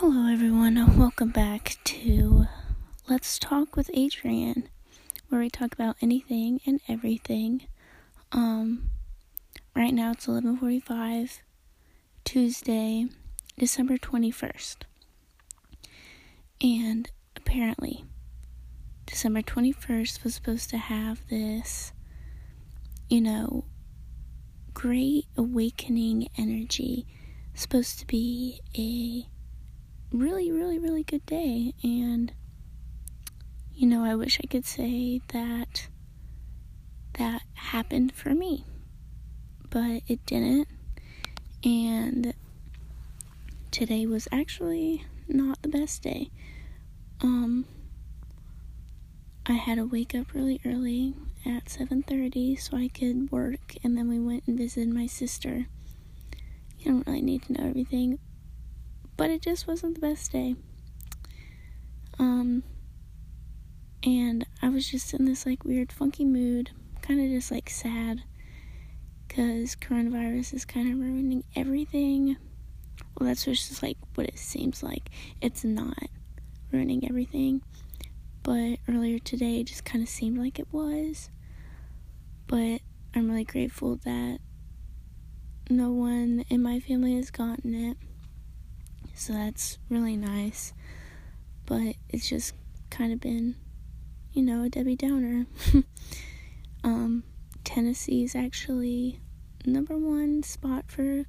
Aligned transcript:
Hello, 0.00 0.32
everyone. 0.32 0.96
Welcome 0.96 1.28
back 1.28 1.76
to 1.84 2.46
Let's 3.06 3.38
Talk 3.38 3.76
with 3.76 3.90
Adrian, 3.92 4.66
where 5.28 5.42
we 5.42 5.50
talk 5.50 5.74
about 5.74 5.96
anything 6.00 6.58
and 6.64 6.80
everything. 6.88 7.66
Um, 8.32 8.88
right 9.76 9.92
now 9.92 10.12
it's 10.12 10.26
11:45, 10.26 11.42
Tuesday, 12.24 13.08
December 13.58 13.98
21st, 13.98 14.86
and 16.62 17.10
apparently, 17.36 18.06
December 19.04 19.42
21st 19.42 20.24
was 20.24 20.34
supposed 20.34 20.70
to 20.70 20.78
have 20.78 21.28
this, 21.28 21.92
you 23.10 23.20
know, 23.20 23.66
great 24.72 25.26
awakening 25.36 26.28
energy. 26.38 27.06
Supposed 27.52 27.98
to 27.98 28.06
be 28.06 28.62
a 28.74 29.28
really, 30.12 30.50
really, 30.50 30.78
really 30.78 31.02
good 31.02 31.24
day. 31.26 31.74
And, 31.82 32.32
you 33.74 33.86
know, 33.86 34.04
I 34.04 34.14
wish 34.14 34.40
I 34.42 34.46
could 34.46 34.64
say 34.64 35.20
that 35.28 35.88
that 37.14 37.42
happened 37.54 38.12
for 38.12 38.30
me, 38.30 38.64
but 39.68 40.02
it 40.08 40.24
didn't. 40.26 40.68
And 41.64 42.34
today 43.70 44.06
was 44.06 44.26
actually 44.32 45.04
not 45.28 45.62
the 45.62 45.68
best 45.68 46.02
day. 46.02 46.30
Um, 47.20 47.66
I 49.46 49.52
had 49.52 49.76
to 49.76 49.84
wake 49.84 50.14
up 50.14 50.32
really 50.32 50.60
early 50.64 51.14
at 51.44 51.68
7:30 51.68 52.56
so 52.56 52.76
I 52.76 52.88
could 52.88 53.30
work 53.30 53.74
and 53.82 53.96
then 53.96 54.08
we 54.08 54.18
went 54.18 54.44
and 54.46 54.56
visited 54.58 54.88
my 54.92 55.06
sister. 55.06 55.66
You 56.78 56.92
don't 56.92 57.06
really 57.06 57.22
need 57.22 57.42
to 57.42 57.52
know 57.52 57.68
everything, 57.68 58.18
but 59.20 59.28
it 59.28 59.42
just 59.42 59.66
wasn't 59.66 59.94
the 59.94 60.00
best 60.00 60.32
day. 60.32 60.56
Um, 62.18 62.62
and 64.02 64.46
I 64.62 64.70
was 64.70 64.90
just 64.90 65.12
in 65.12 65.26
this 65.26 65.44
like 65.44 65.62
weird, 65.62 65.92
funky 65.92 66.24
mood, 66.24 66.70
kind 67.02 67.20
of 67.20 67.28
just 67.28 67.50
like 67.50 67.68
sad, 67.68 68.22
because 69.28 69.76
coronavirus 69.76 70.54
is 70.54 70.64
kind 70.64 70.90
of 70.90 70.98
ruining 70.98 71.44
everything. 71.54 72.38
Well, 73.18 73.28
that's 73.28 73.44
just 73.44 73.82
like 73.82 73.98
what 74.14 74.26
it 74.26 74.38
seems 74.38 74.82
like. 74.82 75.10
It's 75.42 75.64
not 75.64 76.04
ruining 76.72 77.06
everything, 77.06 77.60
but 78.42 78.78
earlier 78.88 79.18
today 79.18 79.60
it 79.60 79.64
just 79.64 79.84
kind 79.84 80.02
of 80.02 80.08
seemed 80.08 80.38
like 80.38 80.58
it 80.58 80.72
was. 80.72 81.28
But 82.46 82.80
I'm 83.14 83.28
really 83.28 83.44
grateful 83.44 83.96
that 83.96 84.38
no 85.68 85.90
one 85.90 86.46
in 86.48 86.62
my 86.62 86.80
family 86.80 87.16
has 87.16 87.30
gotten 87.30 87.74
it 87.74 87.98
so 89.14 89.32
that's 89.32 89.78
really 89.88 90.16
nice. 90.16 90.72
But 91.66 91.96
it's 92.08 92.28
just 92.28 92.54
kind 92.90 93.12
of 93.12 93.20
been, 93.20 93.56
you 94.32 94.42
know, 94.42 94.64
a 94.64 94.68
Debbie 94.68 94.96
Downer. 94.96 95.46
um, 96.84 97.24
Tennessee 97.64 98.24
is 98.24 98.34
actually 98.34 99.20
number 99.64 99.96
one 99.96 100.42
spot 100.42 100.84
for 100.88 101.24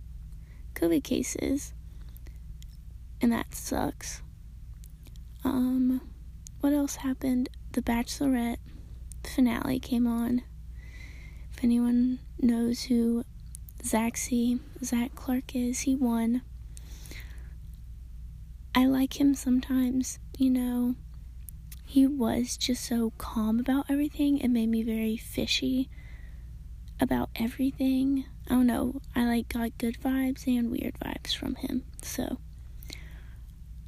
COVID 0.76 1.04
cases, 1.04 1.74
and 3.22 3.32
that 3.32 3.54
sucks. 3.54 4.22
Um, 5.44 6.02
what 6.62 6.74
else 6.74 6.98
happened? 6.98 7.50
The 7.74 7.82
Bachelorette 7.82 8.58
finale 9.24 9.80
came 9.80 10.08
on. 10.08 10.44
If 11.52 11.64
anyone 11.64 12.20
knows 12.40 12.84
who 12.84 13.24
Zaxy, 13.84 14.60
Zac 14.84 15.16
Clark 15.16 15.56
is, 15.56 15.82
he 15.82 15.96
won. 15.96 16.42
I 18.74 18.86
like 18.86 19.20
him 19.20 19.36
sometimes, 19.36 20.20
you 20.38 20.50
know. 20.50 20.96
He 21.84 22.08
was 22.08 22.56
just 22.56 22.86
so 22.86 23.12
calm 23.18 23.60
about 23.60 23.86
everything. 23.90 24.38
It 24.38 24.48
made 24.48 24.70
me 24.70 24.82
very 24.82 25.18
fishy 25.18 25.90
about 27.02 27.30
everything. 27.36 28.26
I 28.50 28.54
don't 28.54 28.68
know. 28.68 29.02
I 29.14 29.26
like 29.26 29.50
got 29.50 29.78
good 29.78 30.00
vibes 30.00 30.48
and 30.48 30.72
weird 30.72 30.96
vibes 31.04 31.36
from 31.36 31.56
him. 31.56 31.84
So 32.02 32.38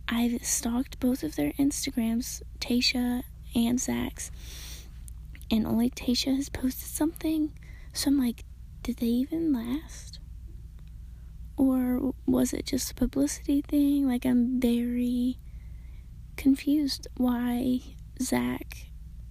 I've 0.09 0.45
stalked 0.45 0.99
both 0.99 1.23
of 1.23 1.35
their 1.37 1.53
Instagrams, 1.53 2.41
Tayshia 2.59 3.23
and 3.55 3.79
Zac's, 3.79 4.31
and 5.49 5.65
only 5.65 5.89
Tayshia 5.89 6.35
has 6.35 6.49
posted 6.49 6.89
something. 6.89 7.53
So 7.93 8.09
I'm 8.09 8.19
like, 8.19 8.43
did 8.81 8.97
they 8.97 9.05
even 9.07 9.53
last? 9.53 10.19
Or 11.55 12.13
was 12.25 12.53
it 12.53 12.65
just 12.65 12.91
a 12.91 12.95
publicity 12.95 13.61
thing? 13.61 14.07
Like, 14.07 14.25
I'm 14.25 14.59
very 14.59 15.37
confused 16.35 17.07
why 17.15 17.79
Zac 18.21 18.87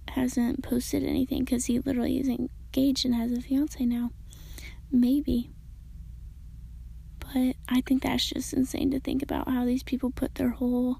hasn't 0.09 0.63
posted 0.63 1.03
anything 1.03 1.43
because 1.43 1.65
he 1.65 1.79
literally 1.79 2.19
is 2.19 2.27
engaged 2.27 3.05
and 3.05 3.15
has 3.15 3.31
a 3.31 3.41
fiance 3.41 3.83
now. 3.85 4.11
Maybe. 4.91 5.51
But 7.19 7.55
I 7.67 7.81
think 7.81 8.03
that's 8.03 8.29
just 8.29 8.53
insane 8.53 8.91
to 8.91 8.99
think 8.99 9.23
about 9.23 9.49
how 9.49 9.65
these 9.65 9.83
people 9.83 10.11
put 10.11 10.35
their 10.35 10.51
whole 10.51 10.99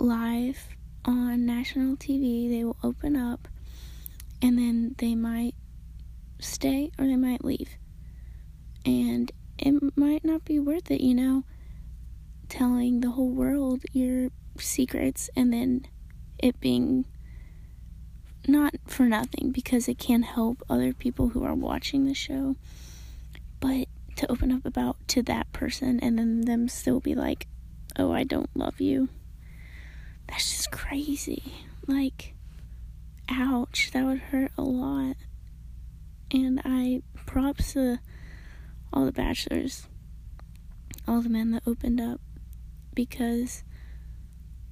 life 0.00 0.68
on 1.04 1.46
national 1.46 1.96
TV. 1.96 2.48
They 2.50 2.64
will 2.64 2.76
open 2.82 3.16
up 3.16 3.48
and 4.42 4.58
then 4.58 4.94
they 4.98 5.14
might 5.14 5.54
stay 6.40 6.90
or 6.98 7.06
they 7.06 7.16
might 7.16 7.44
leave. 7.44 7.70
And 8.84 9.30
it 9.58 9.96
might 9.96 10.24
not 10.24 10.44
be 10.44 10.58
worth 10.58 10.90
it, 10.90 11.00
you 11.00 11.14
know, 11.14 11.44
telling 12.48 13.00
the 13.00 13.10
whole 13.10 13.30
world 13.30 13.82
your 13.92 14.30
secrets 14.58 15.28
and 15.36 15.52
then 15.52 15.86
it 16.38 16.58
being 16.60 17.04
not 18.46 18.74
for 18.86 19.04
nothing 19.04 19.50
because 19.52 19.88
it 19.88 19.98
can 19.98 20.22
help 20.22 20.62
other 20.70 20.92
people 20.92 21.30
who 21.30 21.44
are 21.44 21.54
watching 21.54 22.06
the 22.06 22.14
show, 22.14 22.56
but 23.60 23.86
to 24.16 24.30
open 24.30 24.50
up 24.50 24.64
about 24.64 24.96
to 25.08 25.22
that 25.22 25.52
person 25.52 26.00
and 26.00 26.18
then 26.18 26.42
them 26.42 26.68
still 26.68 27.00
be 27.00 27.14
like, 27.14 27.46
oh, 27.98 28.12
I 28.12 28.24
don't 28.24 28.50
love 28.54 28.80
you. 28.80 29.08
That's 30.28 30.50
just 30.50 30.70
crazy. 30.70 31.42
Like, 31.86 32.34
ouch, 33.28 33.90
that 33.92 34.04
would 34.04 34.18
hurt 34.18 34.52
a 34.56 34.62
lot. 34.62 35.16
And 36.30 36.60
I 36.64 37.02
props 37.26 37.74
to 37.74 37.98
all 38.92 39.04
the 39.04 39.12
bachelors, 39.12 39.86
all 41.06 41.20
the 41.20 41.28
men 41.28 41.50
that 41.52 41.62
opened 41.66 42.00
up, 42.00 42.20
because 42.94 43.64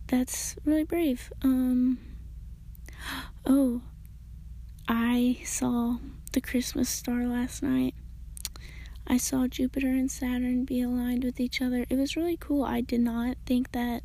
that's 0.06 0.56
really 0.64 0.84
brave. 0.84 1.32
Um, 1.42 1.98
oh, 3.46 3.82
I 4.88 5.38
saw 5.44 5.96
the 6.32 6.40
Christmas 6.40 6.88
star 6.88 7.26
last 7.26 7.62
night. 7.62 7.94
I 9.06 9.18
saw 9.18 9.46
Jupiter 9.46 9.88
and 9.88 10.10
Saturn 10.10 10.64
be 10.64 10.80
aligned 10.80 11.22
with 11.22 11.38
each 11.38 11.62
other. 11.62 11.86
It 11.88 11.96
was 11.96 12.16
really 12.16 12.36
cool. 12.36 12.64
I 12.64 12.80
did 12.80 13.00
not 13.00 13.36
think 13.46 13.72
that 13.72 14.02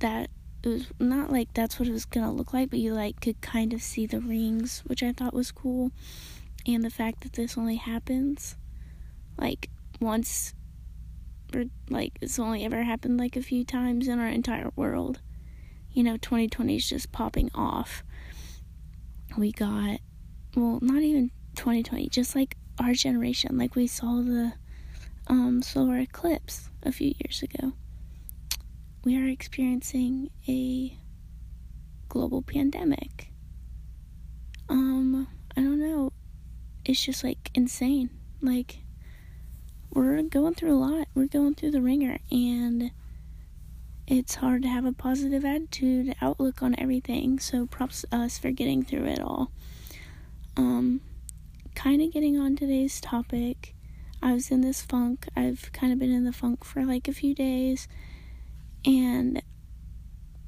that 0.00 0.30
it 0.62 0.68
was 0.68 0.86
not 0.98 1.32
like 1.32 1.52
that's 1.54 1.78
what 1.78 1.88
it 1.88 1.92
was 1.92 2.04
gonna 2.04 2.32
look 2.32 2.52
like, 2.52 2.70
but 2.70 2.78
you 2.78 2.94
like 2.94 3.20
could 3.20 3.40
kind 3.40 3.72
of 3.72 3.80
see 3.80 4.06
the 4.06 4.20
rings, 4.20 4.82
which 4.86 5.02
I 5.02 5.12
thought 5.12 5.34
was 5.34 5.50
cool 5.50 5.92
and 6.74 6.84
the 6.84 6.90
fact 6.90 7.22
that 7.22 7.32
this 7.32 7.56
only 7.56 7.76
happens 7.76 8.56
like 9.38 9.70
once 10.00 10.52
or 11.54 11.64
like 11.88 12.18
it's 12.20 12.38
only 12.38 12.64
ever 12.64 12.82
happened 12.82 13.18
like 13.18 13.36
a 13.36 13.42
few 13.42 13.64
times 13.64 14.06
in 14.06 14.18
our 14.18 14.28
entire 14.28 14.70
world. 14.76 15.20
You 15.90 16.02
know, 16.02 16.18
2020 16.18 16.76
is 16.76 16.88
just 16.88 17.10
popping 17.10 17.50
off. 17.54 18.04
We 19.36 19.50
got 19.52 20.00
well, 20.54 20.78
not 20.82 21.02
even 21.02 21.30
2020, 21.56 22.08
just 22.10 22.34
like 22.34 22.56
our 22.78 22.92
generation, 22.92 23.56
like 23.56 23.74
we 23.74 23.86
saw 23.86 24.20
the 24.20 24.52
um, 25.26 25.62
solar 25.62 25.98
eclipse 25.98 26.68
a 26.82 26.92
few 26.92 27.14
years 27.24 27.42
ago. 27.42 27.72
We 29.04 29.16
are 29.16 29.26
experiencing 29.26 30.30
a 30.46 30.96
global 32.08 32.42
pandemic. 32.42 33.32
Um, 34.68 35.28
I 35.56 35.62
don't 35.62 35.80
know 35.80 36.12
it's 36.88 37.04
just 37.04 37.22
like 37.22 37.50
insane. 37.54 38.08
Like, 38.40 38.78
we're 39.90 40.22
going 40.22 40.54
through 40.54 40.74
a 40.74 40.80
lot. 40.80 41.08
We're 41.14 41.26
going 41.26 41.54
through 41.54 41.72
the 41.72 41.82
ringer, 41.82 42.18
and 42.30 42.90
it's 44.06 44.36
hard 44.36 44.62
to 44.62 44.68
have 44.68 44.86
a 44.86 44.92
positive 44.92 45.44
attitude, 45.44 46.16
outlook 46.22 46.62
on 46.62 46.74
everything. 46.78 47.38
So, 47.38 47.66
props 47.66 48.02
to 48.02 48.16
us 48.16 48.38
for 48.38 48.50
getting 48.50 48.82
through 48.82 49.04
it 49.04 49.20
all. 49.20 49.52
Um, 50.56 51.02
kind 51.74 52.00
of 52.00 52.10
getting 52.12 52.38
on 52.38 52.56
today's 52.56 53.02
topic. 53.02 53.74
I 54.22 54.32
was 54.32 54.50
in 54.50 54.62
this 54.62 54.80
funk. 54.80 55.28
I've 55.36 55.70
kind 55.72 55.92
of 55.92 55.98
been 55.98 56.10
in 56.10 56.24
the 56.24 56.32
funk 56.32 56.64
for 56.64 56.84
like 56.86 57.06
a 57.06 57.12
few 57.12 57.34
days, 57.34 57.86
and 58.86 59.42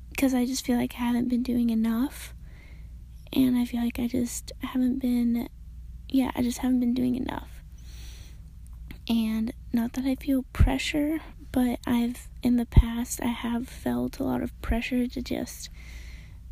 because 0.09 0.33
I 0.33 0.47
just 0.47 0.65
feel 0.65 0.79
like 0.79 0.95
I 0.95 1.05
haven't 1.05 1.29
been 1.29 1.43
doing 1.43 1.69
enough, 1.69 2.33
and 3.31 3.59
I 3.59 3.67
feel 3.67 3.85
like 3.85 3.99
I 3.99 4.07
just 4.07 4.53
haven't 4.63 5.01
been 5.01 5.51
yeah, 6.13 6.31
I 6.35 6.43
just 6.43 6.59
haven't 6.59 6.81
been 6.81 6.95
doing 6.95 7.15
enough. 7.15 7.63
And 9.09 9.53
not 9.73 9.95
that 9.95 10.05
I 10.05 10.15
feel 10.17 10.45
pressure, 10.53 11.21
but 11.53 11.79
I've 11.87 12.29
in 12.43 12.57
the 12.57 12.67
past 12.67 13.21
I 13.23 13.29
have 13.29 13.69
felt 13.69 14.19
a 14.19 14.25
lot 14.25 14.43
of 14.43 14.61
pressure 14.63 15.07
to 15.07 15.23
just 15.23 15.69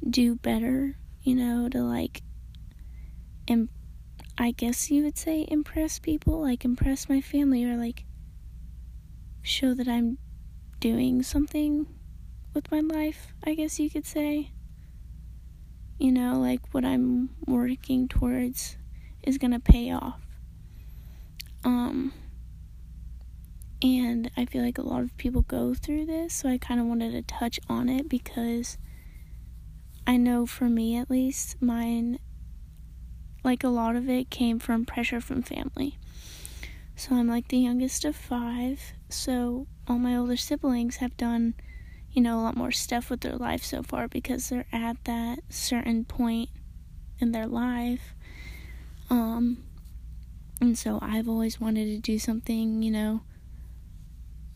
do 0.08 0.36
better, 0.36 0.96
you 1.22 1.34
know, 1.34 1.68
to 1.68 1.82
like 1.82 2.22
and 3.46 3.68
I 4.36 4.52
guess 4.52 4.90
you 4.90 5.02
would 5.04 5.18
say 5.18 5.46
impress 5.48 5.98
people, 5.98 6.40
like 6.40 6.64
impress 6.64 7.08
my 7.08 7.20
family 7.20 7.64
or 7.64 7.76
like 7.76 8.04
show 9.42 9.74
that 9.74 9.88
I'm 9.88 10.18
doing 10.80 11.22
something 11.22 11.86
with 12.54 12.70
my 12.70 12.80
life, 12.80 13.32
I 13.44 13.54
guess 13.54 13.80
you 13.80 13.90
could 13.90 14.06
say. 14.06 14.52
You 15.98 16.12
know, 16.12 16.38
like 16.40 16.60
what 16.72 16.84
I'm 16.84 17.30
working 17.46 18.06
towards 18.06 18.77
is 19.28 19.38
going 19.38 19.52
to 19.52 19.60
pay 19.60 19.92
off. 19.92 20.20
Um 21.64 22.12
and 23.80 24.30
I 24.36 24.44
feel 24.44 24.64
like 24.64 24.78
a 24.78 24.82
lot 24.82 25.02
of 25.02 25.16
people 25.18 25.42
go 25.42 25.72
through 25.72 26.06
this, 26.06 26.34
so 26.34 26.48
I 26.48 26.58
kind 26.58 26.80
of 26.80 26.86
wanted 26.86 27.12
to 27.12 27.22
touch 27.22 27.60
on 27.68 27.88
it 27.88 28.08
because 28.08 28.76
I 30.04 30.16
know 30.16 30.46
for 30.46 30.68
me 30.68 30.96
at 30.96 31.10
least, 31.10 31.62
mine, 31.62 32.18
like 33.44 33.62
a 33.62 33.68
lot 33.68 33.94
of 33.94 34.08
it 34.08 34.30
came 34.30 34.58
from 34.58 34.84
pressure 34.84 35.20
from 35.20 35.42
family. 35.42 35.96
So 36.96 37.14
I'm 37.14 37.28
like 37.28 37.48
the 37.48 37.58
youngest 37.58 38.04
of 38.04 38.16
five, 38.16 38.80
so 39.08 39.68
all 39.86 39.98
my 39.98 40.16
older 40.16 40.36
siblings 40.36 40.96
have 40.96 41.16
done, 41.16 41.54
you 42.10 42.20
know, 42.20 42.40
a 42.40 42.42
lot 42.42 42.56
more 42.56 42.72
stuff 42.72 43.10
with 43.10 43.20
their 43.20 43.36
life 43.36 43.62
so 43.62 43.84
far 43.84 44.08
because 44.08 44.48
they're 44.48 44.66
at 44.72 45.04
that 45.04 45.38
certain 45.50 46.04
point 46.04 46.48
in 47.20 47.30
their 47.30 47.46
life. 47.46 48.12
Um, 49.10 49.58
and 50.60 50.76
so 50.76 50.98
I've 51.00 51.28
always 51.28 51.60
wanted 51.60 51.86
to 51.86 51.98
do 51.98 52.18
something, 52.18 52.82
you 52.82 52.90
know, 52.90 53.22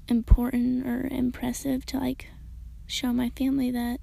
important 0.08 0.86
or 0.86 1.08
impressive 1.10 1.86
to 1.86 1.98
like 1.98 2.28
show 2.86 3.12
my 3.12 3.30
family 3.30 3.70
that 3.70 3.98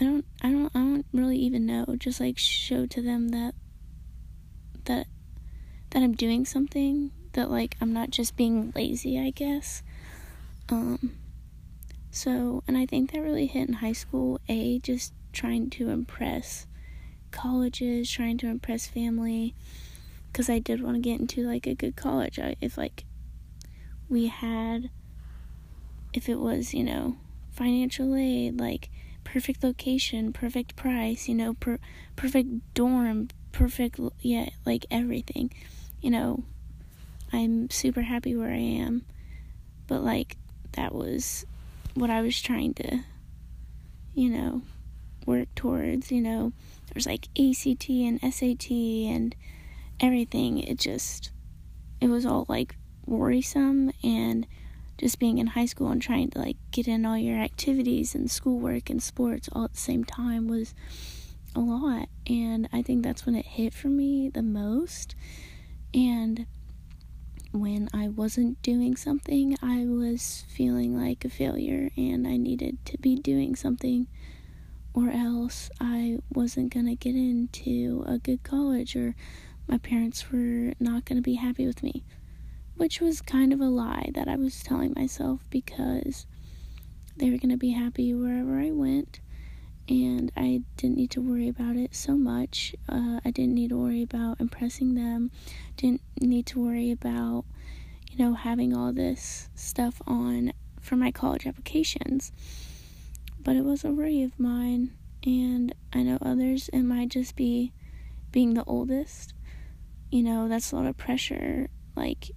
I 0.00 0.04
don't 0.04 0.24
I 0.42 0.50
don't 0.50 0.70
I 0.74 0.78
don't 0.78 1.06
really 1.12 1.38
even 1.38 1.66
know. 1.66 1.86
Just 1.98 2.20
like 2.20 2.38
show 2.38 2.86
to 2.86 3.02
them 3.02 3.28
that 3.30 3.54
that 4.84 5.06
that 5.90 6.02
I'm 6.02 6.14
doing 6.14 6.44
something 6.44 7.10
that 7.32 7.50
like 7.50 7.76
I'm 7.80 7.92
not 7.92 8.10
just 8.10 8.36
being 8.36 8.72
lazy 8.74 9.18
I 9.18 9.30
guess. 9.30 9.82
Um 10.68 11.16
so 12.10 12.62
and 12.68 12.76
I 12.76 12.86
think 12.86 13.12
that 13.12 13.20
really 13.20 13.46
hit 13.46 13.68
in 13.68 13.74
high 13.74 13.92
school 13.92 14.40
a 14.48 14.78
just 14.78 15.12
trying 15.32 15.70
to 15.70 15.90
impress 15.90 16.66
colleges 17.36 18.10
trying 18.10 18.38
to 18.38 18.48
impress 18.48 18.86
family 18.86 19.54
because 20.32 20.48
I 20.48 20.58
did 20.58 20.82
want 20.82 20.96
to 20.96 21.00
get 21.00 21.20
into 21.20 21.46
like 21.46 21.66
a 21.66 21.74
good 21.74 21.94
college 21.94 22.38
I, 22.38 22.56
if 22.60 22.76
like 22.78 23.04
we 24.08 24.26
had 24.28 24.90
if 26.16 26.30
it 26.30 26.40
was, 26.40 26.72
you 26.72 26.82
know, 26.82 27.16
financial 27.52 28.14
aid, 28.16 28.58
like 28.58 28.88
perfect 29.22 29.62
location, 29.62 30.32
perfect 30.32 30.74
price, 30.74 31.28
you 31.28 31.34
know, 31.34 31.52
per- 31.54 31.78
perfect 32.16 32.48
dorm, 32.74 33.28
perfect, 33.52 34.00
yeah, 34.20 34.48
like 34.64 34.86
everything. 34.90 35.52
You 36.00 36.10
know, 36.10 36.44
I'm 37.32 37.68
super 37.68 38.02
happy 38.02 38.34
where 38.34 38.50
I 38.50 38.56
am, 38.56 39.04
but 39.86 40.02
like 40.02 40.38
that 40.72 40.94
was 40.94 41.44
what 41.94 42.08
I 42.08 42.22
was 42.22 42.40
trying 42.40 42.72
to, 42.74 43.00
you 44.14 44.30
know, 44.30 44.62
work 45.26 45.54
towards, 45.54 46.10
you 46.10 46.22
know. 46.22 46.52
There's 46.96 47.06
like 47.06 47.28
ACT 47.38 47.90
and 47.90 48.18
SAT 48.32 48.70
and 48.70 49.36
everything. 50.00 50.60
It 50.60 50.78
just, 50.78 51.30
it 52.00 52.08
was 52.08 52.24
all 52.24 52.46
like 52.48 52.76
worrisome 53.04 53.92
and 54.02 54.46
just 54.96 55.18
being 55.18 55.36
in 55.36 55.48
high 55.48 55.66
school 55.66 55.90
and 55.90 56.00
trying 56.00 56.30
to 56.30 56.38
like 56.38 56.56
get 56.70 56.88
in 56.88 57.04
all 57.04 57.18
your 57.18 57.36
activities 57.38 58.14
and 58.14 58.30
schoolwork 58.30 58.88
and 58.88 59.02
sports 59.02 59.46
all 59.52 59.64
at 59.64 59.74
the 59.74 59.78
same 59.78 60.04
time 60.04 60.48
was 60.48 60.72
a 61.54 61.60
lot 61.60 62.08
and 62.26 62.66
I 62.72 62.80
think 62.80 63.04
that's 63.04 63.26
when 63.26 63.34
it 63.34 63.44
hit 63.44 63.74
for 63.74 63.88
me 63.88 64.30
the 64.30 64.42
most 64.42 65.14
and 65.92 66.46
when 67.52 67.90
I 67.92 68.08
wasn't 68.08 68.62
doing 68.62 68.96
something 68.96 69.58
I 69.60 69.84
was 69.84 70.46
feeling 70.48 70.98
like 70.98 71.26
a 71.26 71.28
failure 71.28 71.90
and 71.94 72.26
I 72.26 72.38
needed 72.38 72.82
to 72.86 72.96
be 72.96 73.16
doing 73.16 73.54
something 73.54 74.06
or 74.96 75.10
else 75.10 75.70
I 75.80 76.18
wasn't 76.34 76.74
going 76.74 76.86
to 76.86 76.96
get 76.96 77.14
into 77.14 78.02
a 78.08 78.18
good 78.18 78.42
college 78.42 78.96
or 78.96 79.14
my 79.68 79.78
parents 79.78 80.32
were 80.32 80.72
not 80.80 81.04
going 81.04 81.16
to 81.16 81.22
be 81.22 81.34
happy 81.34 81.66
with 81.66 81.84
me 81.84 82.02
which 82.76 83.00
was 83.00 83.20
kind 83.20 83.52
of 83.52 83.60
a 83.60 83.68
lie 83.68 84.10
that 84.14 84.28
I 84.28 84.36
was 84.36 84.62
telling 84.62 84.92
myself 84.94 85.40
because 85.50 86.26
they 87.16 87.30
were 87.30 87.38
going 87.38 87.50
to 87.50 87.56
be 87.56 87.70
happy 87.70 88.12
wherever 88.12 88.58
I 88.58 88.70
went, 88.70 89.20
and 89.88 90.30
I 90.36 90.62
didn't 90.76 90.96
need 90.96 91.10
to 91.12 91.22
worry 91.22 91.48
about 91.48 91.76
it 91.76 91.94
so 91.94 92.16
much. 92.16 92.74
Uh, 92.88 93.20
I 93.24 93.30
didn't 93.30 93.54
need 93.54 93.70
to 93.70 93.78
worry 93.78 94.02
about 94.02 94.40
impressing 94.40 94.94
them, 94.94 95.30
didn't 95.76 96.02
need 96.20 96.46
to 96.46 96.60
worry 96.62 96.90
about, 96.90 97.44
you 98.10 98.18
know, 98.18 98.34
having 98.34 98.76
all 98.76 98.92
this 98.92 99.48
stuff 99.54 100.02
on 100.06 100.52
for 100.80 100.96
my 100.96 101.10
college 101.10 101.46
applications. 101.46 102.32
But 103.46 103.54
it 103.54 103.64
was 103.64 103.84
a 103.84 103.92
worry 103.92 104.22
of 104.24 104.40
mine, 104.40 104.90
and 105.24 105.72
I 105.92 106.02
know 106.02 106.18
others, 106.20 106.68
it 106.72 106.82
might 106.82 107.10
just 107.10 107.36
be 107.36 107.72
being 108.32 108.54
the 108.54 108.64
oldest. 108.64 109.34
You 110.10 110.24
know, 110.24 110.48
that's 110.48 110.72
a 110.72 110.74
lot 110.74 110.86
of 110.86 110.96
pressure. 110.96 111.68
Like, 111.94 112.32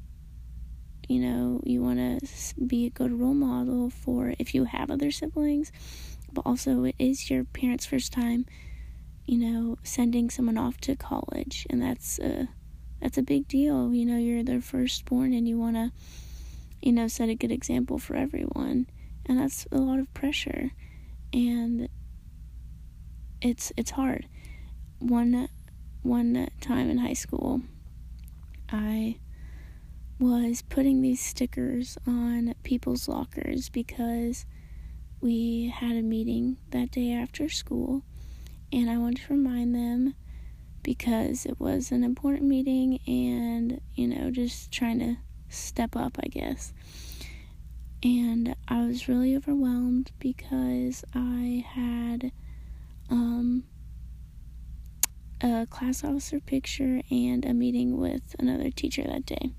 you 1.07 1.19
know, 1.19 1.61
you 1.63 1.81
want 1.81 1.97
to 1.97 2.55
be 2.63 2.85
a 2.85 2.91
good 2.91 3.11
role 3.11 3.33
model 3.33 3.89
for 3.89 4.35
if 4.37 4.53
you 4.53 4.65
have 4.65 4.91
other 4.91 5.09
siblings, 5.09 5.71
but 6.31 6.45
also 6.45 6.83
it 6.83 6.95
is 6.99 7.27
your 7.27 7.43
parents' 7.43 7.87
first 7.87 8.13
time, 8.13 8.45
you 9.25 9.39
know, 9.39 9.79
sending 9.81 10.29
someone 10.29 10.59
off 10.59 10.77
to 10.81 10.95
college, 10.95 11.65
and 11.71 11.81
that's 11.81 12.19
a 12.19 12.49
that's 13.01 13.17
a 13.17 13.23
big 13.23 13.47
deal. 13.47 13.95
You 13.95 14.05
know, 14.05 14.19
you're 14.19 14.43
their 14.43 14.61
firstborn, 14.61 15.33
and 15.33 15.47
you 15.47 15.57
want 15.57 15.75
to, 15.75 15.91
you 16.83 16.91
know, 16.91 17.07
set 17.07 17.29
a 17.29 17.35
good 17.35 17.51
example 17.51 17.97
for 17.97 18.15
everyone, 18.15 18.85
and 19.25 19.39
that's 19.39 19.65
a 19.71 19.79
lot 19.79 19.97
of 19.97 20.13
pressure, 20.13 20.69
and 21.33 21.89
it's 23.41 23.71
it's 23.77 23.91
hard. 23.91 24.27
One 24.99 25.49
one 26.01 26.49
time 26.61 26.89
in 26.89 26.97
high 26.97 27.13
school, 27.13 27.61
I 28.71 29.17
was 30.19 30.61
putting 30.63 31.01
these 31.01 31.21
stickers 31.21 31.97
on 32.05 32.53
people's 32.63 33.07
lockers 33.07 33.69
because 33.69 34.45
we 35.21 35.73
had 35.73 35.95
a 35.95 36.01
meeting 36.01 36.57
that 36.71 36.91
day 36.91 37.13
after 37.13 37.49
school 37.49 38.03
and 38.71 38.89
I 38.89 38.97
wanted 38.97 39.25
to 39.25 39.33
remind 39.33 39.73
them 39.73 40.15
because 40.83 41.45
it 41.45 41.59
was 41.59 41.91
an 41.91 42.03
important 42.03 42.43
meeting 42.43 42.99
and, 43.07 43.81
you 43.95 44.07
know, 44.07 44.31
just 44.31 44.71
trying 44.71 44.99
to 44.99 45.17
step 45.49 45.95
up, 45.95 46.17
I 46.23 46.27
guess. 46.27 46.73
And 48.01 48.55
I 48.67 48.85
was 48.85 49.09
really 49.09 49.35
overwhelmed 49.35 50.11
because 50.19 51.03
I 51.13 51.65
had 51.67 52.31
um, 53.09 53.65
a 55.41 55.67
class 55.69 56.03
officer 56.03 56.39
picture 56.39 57.01
and 57.11 57.45
a 57.45 57.53
meeting 57.53 57.97
with 57.97 58.35
another 58.39 58.71
teacher 58.71 59.03
that 59.03 59.25
day. 59.25 59.51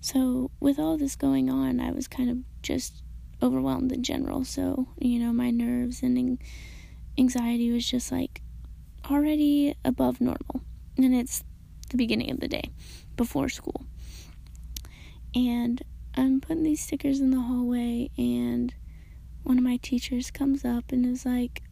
So, 0.00 0.50
with 0.60 0.78
all 0.78 0.98
this 0.98 1.16
going 1.16 1.48
on, 1.48 1.80
I 1.80 1.92
was 1.92 2.06
kind 2.06 2.30
of 2.30 2.38
just 2.62 3.02
overwhelmed 3.42 3.90
in 3.90 4.02
general. 4.02 4.44
So, 4.44 4.88
you 4.98 5.18
know, 5.18 5.32
my 5.32 5.50
nerves 5.50 6.02
and 6.02 6.38
anxiety 7.18 7.70
was 7.72 7.88
just 7.88 8.12
like 8.12 8.42
already 9.10 9.74
above 9.84 10.20
normal. 10.20 10.60
And 10.98 11.14
it's 11.14 11.42
the 11.90 11.96
beginning 11.96 12.30
of 12.30 12.40
the 12.40 12.48
day 12.48 12.70
before 13.16 13.48
school. 13.48 13.86
And 15.34 15.82
I'm 16.16 16.40
putting 16.40 16.62
these 16.62 16.82
stickers 16.82 17.20
in 17.20 17.30
the 17.30 17.40
hallway, 17.40 18.10
and 18.16 18.74
one 19.42 19.58
of 19.58 19.64
my 19.64 19.76
teachers 19.76 20.30
comes 20.30 20.64
up 20.64 20.90
and 20.90 21.04
is 21.04 21.26
like, 21.26 21.62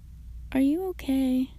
Are 0.53 0.61
you 0.61 0.89
okay? 0.89 1.51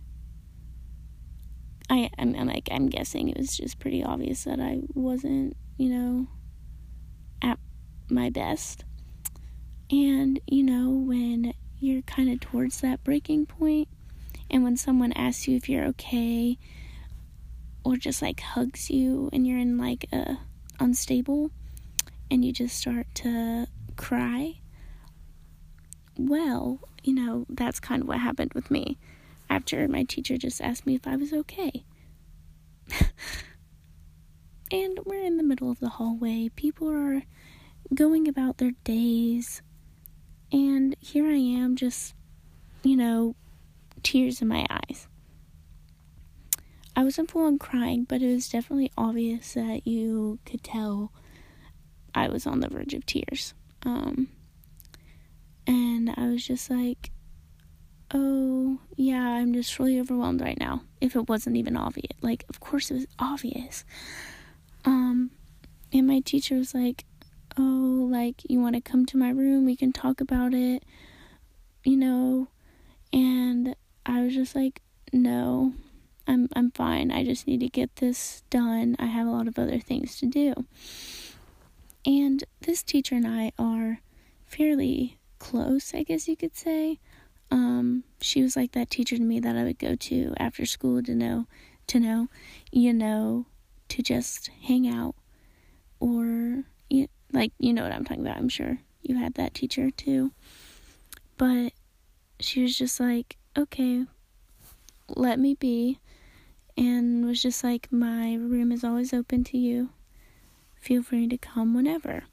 I, 1.90 2.10
I'm, 2.18 2.36
I'm 2.36 2.48
like, 2.48 2.70
I'm 2.72 2.90
guessing 2.90 3.30
it 3.30 3.38
was 3.38 3.58
just 3.58 3.80
pretty 3.80 4.04
obvious 4.04 4.44
that 4.46 4.60
I 4.60 4.80
wasn't, 4.94 5.56
you 5.78 5.90
know, 5.90 6.28
at 7.42 7.60
my 8.10 8.30
best. 8.30 8.84
And, 9.92 10.40
you 10.48 10.64
know, 10.64 10.90
when 10.90 11.54
you're 11.80 12.02
kind 12.04 12.32
of 12.32 12.40
towards 12.40 12.82
that 12.82 13.04
breaking 13.04 13.46
point, 13.46 13.88
and 14.50 14.64
when 14.64 14.78
someone 14.78 15.12
asks 15.14 15.48
you 15.48 15.58
if 15.58 15.70
you're 15.70 15.86
okay, 15.86 16.58
or 17.84 17.98
just 17.98 18.22
like 18.22 18.40
hugs 18.40 18.90
you, 18.90 19.30
and 19.32 19.46
you're 19.46 19.60
in 19.60 19.78
like 19.78 20.06
a 20.12 20.38
unstable, 20.80 21.52
and 22.30 22.44
you 22.44 22.52
just 22.52 22.78
start 22.78 23.08
to 23.16 23.68
cry, 23.96 24.60
well, 26.18 26.80
you 27.04 27.14
know, 27.14 27.46
that's 27.50 27.80
kind 27.80 28.02
of 28.02 28.08
what 28.08 28.20
happened 28.20 28.54
with 28.54 28.72
me 28.72 28.98
after 29.50 29.88
my 29.88 30.04
teacher 30.04 30.38
just 30.38 30.62
asked 30.62 30.86
me 30.86 30.96
if 30.96 31.08
I 31.08 31.16
was 31.16 31.34
okay. 31.34 31.86
and 34.72 35.00
we're 35.06 35.24
in 35.24 35.38
the 35.38 35.44
middle 35.44 35.70
of 35.70 35.80
the 35.80 35.90
hallway. 35.90 36.50
People 36.56 36.90
are 36.90 37.24
going 37.94 38.28
about 38.28 38.58
their 38.58 38.72
days. 38.84 39.62
And 40.52 40.96
here 41.00 41.28
I 41.28 41.38
am, 41.38 41.76
just, 41.76 42.16
you 42.84 42.96
know, 42.96 43.36
tears 44.04 44.42
in 44.42 44.48
my 44.48 44.66
eyes. 44.70 45.08
I 46.96 47.04
wasn't 47.04 47.30
full 47.30 47.46
on 47.46 47.60
crying, 47.60 48.06
but 48.06 48.22
it 48.22 48.34
was 48.34 48.48
definitely 48.48 48.92
obvious 48.98 49.54
that 49.54 49.86
you 49.86 50.40
could 50.46 50.64
tell 50.64 51.12
I 52.16 52.30
was 52.30 52.48
on 52.48 52.62
the 52.62 52.70
verge 52.70 52.94
of 52.94 53.06
tears. 53.06 53.54
Um, 53.86 54.30
and 55.68 56.10
I 56.16 56.28
was 56.28 56.46
just 56.46 56.70
like, 56.70 57.12
oh, 58.14 58.80
yeah, 58.96 59.22
I'm 59.22 59.54
just 59.54 59.78
really 59.78 60.00
overwhelmed 60.00 60.42
right 60.42 60.60
now. 60.60 60.82
If 61.02 61.16
it 61.16 61.28
wasn't 61.28 61.58
even 61.58 61.76
obvious. 61.76 62.18
Like, 62.22 62.46
of 62.50 62.60
course 62.60 62.90
it 62.90 62.96
was 62.96 63.08
obvious. 63.20 63.84
Um, 64.86 65.32
and 65.92 66.08
my 66.08 66.22
teacher 66.22 66.56
was 66.56 66.74
like, 66.74 67.06
oh, 67.58 68.08
like, 68.10 68.42
you 68.50 68.60
want 68.60 68.76
to 68.76 68.82
come 68.82 69.06
to 69.08 69.18
my 69.18 69.30
room? 69.30 69.66
We 69.66 69.76
can 69.76 69.92
talk 69.92 70.22
about 70.22 70.54
it, 70.54 70.84
you 71.84 71.98
know? 71.98 72.48
And 73.12 73.76
I 74.06 74.22
was 74.22 74.34
just 74.34 74.56
like, 74.56 74.82
no, 75.14 75.74
I'm 76.28 76.50
I'm 76.56 76.72
fine. 76.72 77.12
I 77.12 77.24
just 77.24 77.48
need 77.48 77.60
to 77.62 77.70
get 77.70 77.98
this 77.98 78.44
done. 78.50 78.96
I 79.00 79.06
have 79.06 79.28
a 79.28 79.32
lot 79.32 79.48
of 79.48 79.58
other 79.60 79.80
things 79.80 80.18
to 80.20 80.26
do. 80.26 80.66
And 82.06 82.44
this 82.62 82.84
teacher 82.84 83.16
and 83.16 83.28
I 83.28 83.52
are 83.58 84.00
fairly 84.46 85.18
close, 85.40 85.94
I 85.94 86.04
guess 86.04 86.28
you 86.28 86.36
could 86.36 86.56
say. 86.56 87.00
Um, 87.52 88.04
she 88.22 88.42
was 88.42 88.56
like 88.56 88.74
that 88.74 88.90
teacher 88.90 89.18
to 89.18 89.24
me 89.24 89.40
that 89.40 89.56
I 89.56 89.64
would 89.64 89.80
go 89.80 89.96
to 89.96 90.34
after 90.38 90.66
school 90.66 91.02
to 91.04 91.16
know, 91.16 91.48
to 91.88 92.00
know, 92.00 92.28
you 92.72 92.94
know, 92.94 93.46
to 93.90 94.02
just 94.02 94.50
hang 94.64 94.88
out, 94.88 95.16
or 96.00 96.64
you, 96.90 97.08
like 97.32 97.52
you 97.60 97.74
know 97.74 97.84
what 97.84 97.92
I'm 97.92 98.04
talking 98.04 98.26
about. 98.26 98.38
I'm 98.38 98.50
sure 98.50 98.80
you 99.02 99.18
had 99.18 99.36
that 99.36 99.54
teacher 99.54 99.92
too. 99.92 100.32
But 101.38 101.74
she 102.40 102.62
was 102.62 102.78
just 102.78 103.00
like, 103.00 103.38
okay, 103.58 104.06
let 105.10 105.40
me 105.40 105.56
be 105.56 106.00
and 106.78 107.26
was 107.26 107.42
just 107.42 107.64
like, 107.64 107.92
My 107.92 108.36
room 108.36 108.72
is 108.72 108.84
always 108.84 109.14
open 109.14 109.44
to 109.46 109.58
you. 109.58 109.90
Feel 110.86 111.02
free 111.02 111.28
to 111.28 111.38
come 111.40 111.74
whenever. 111.74 112.26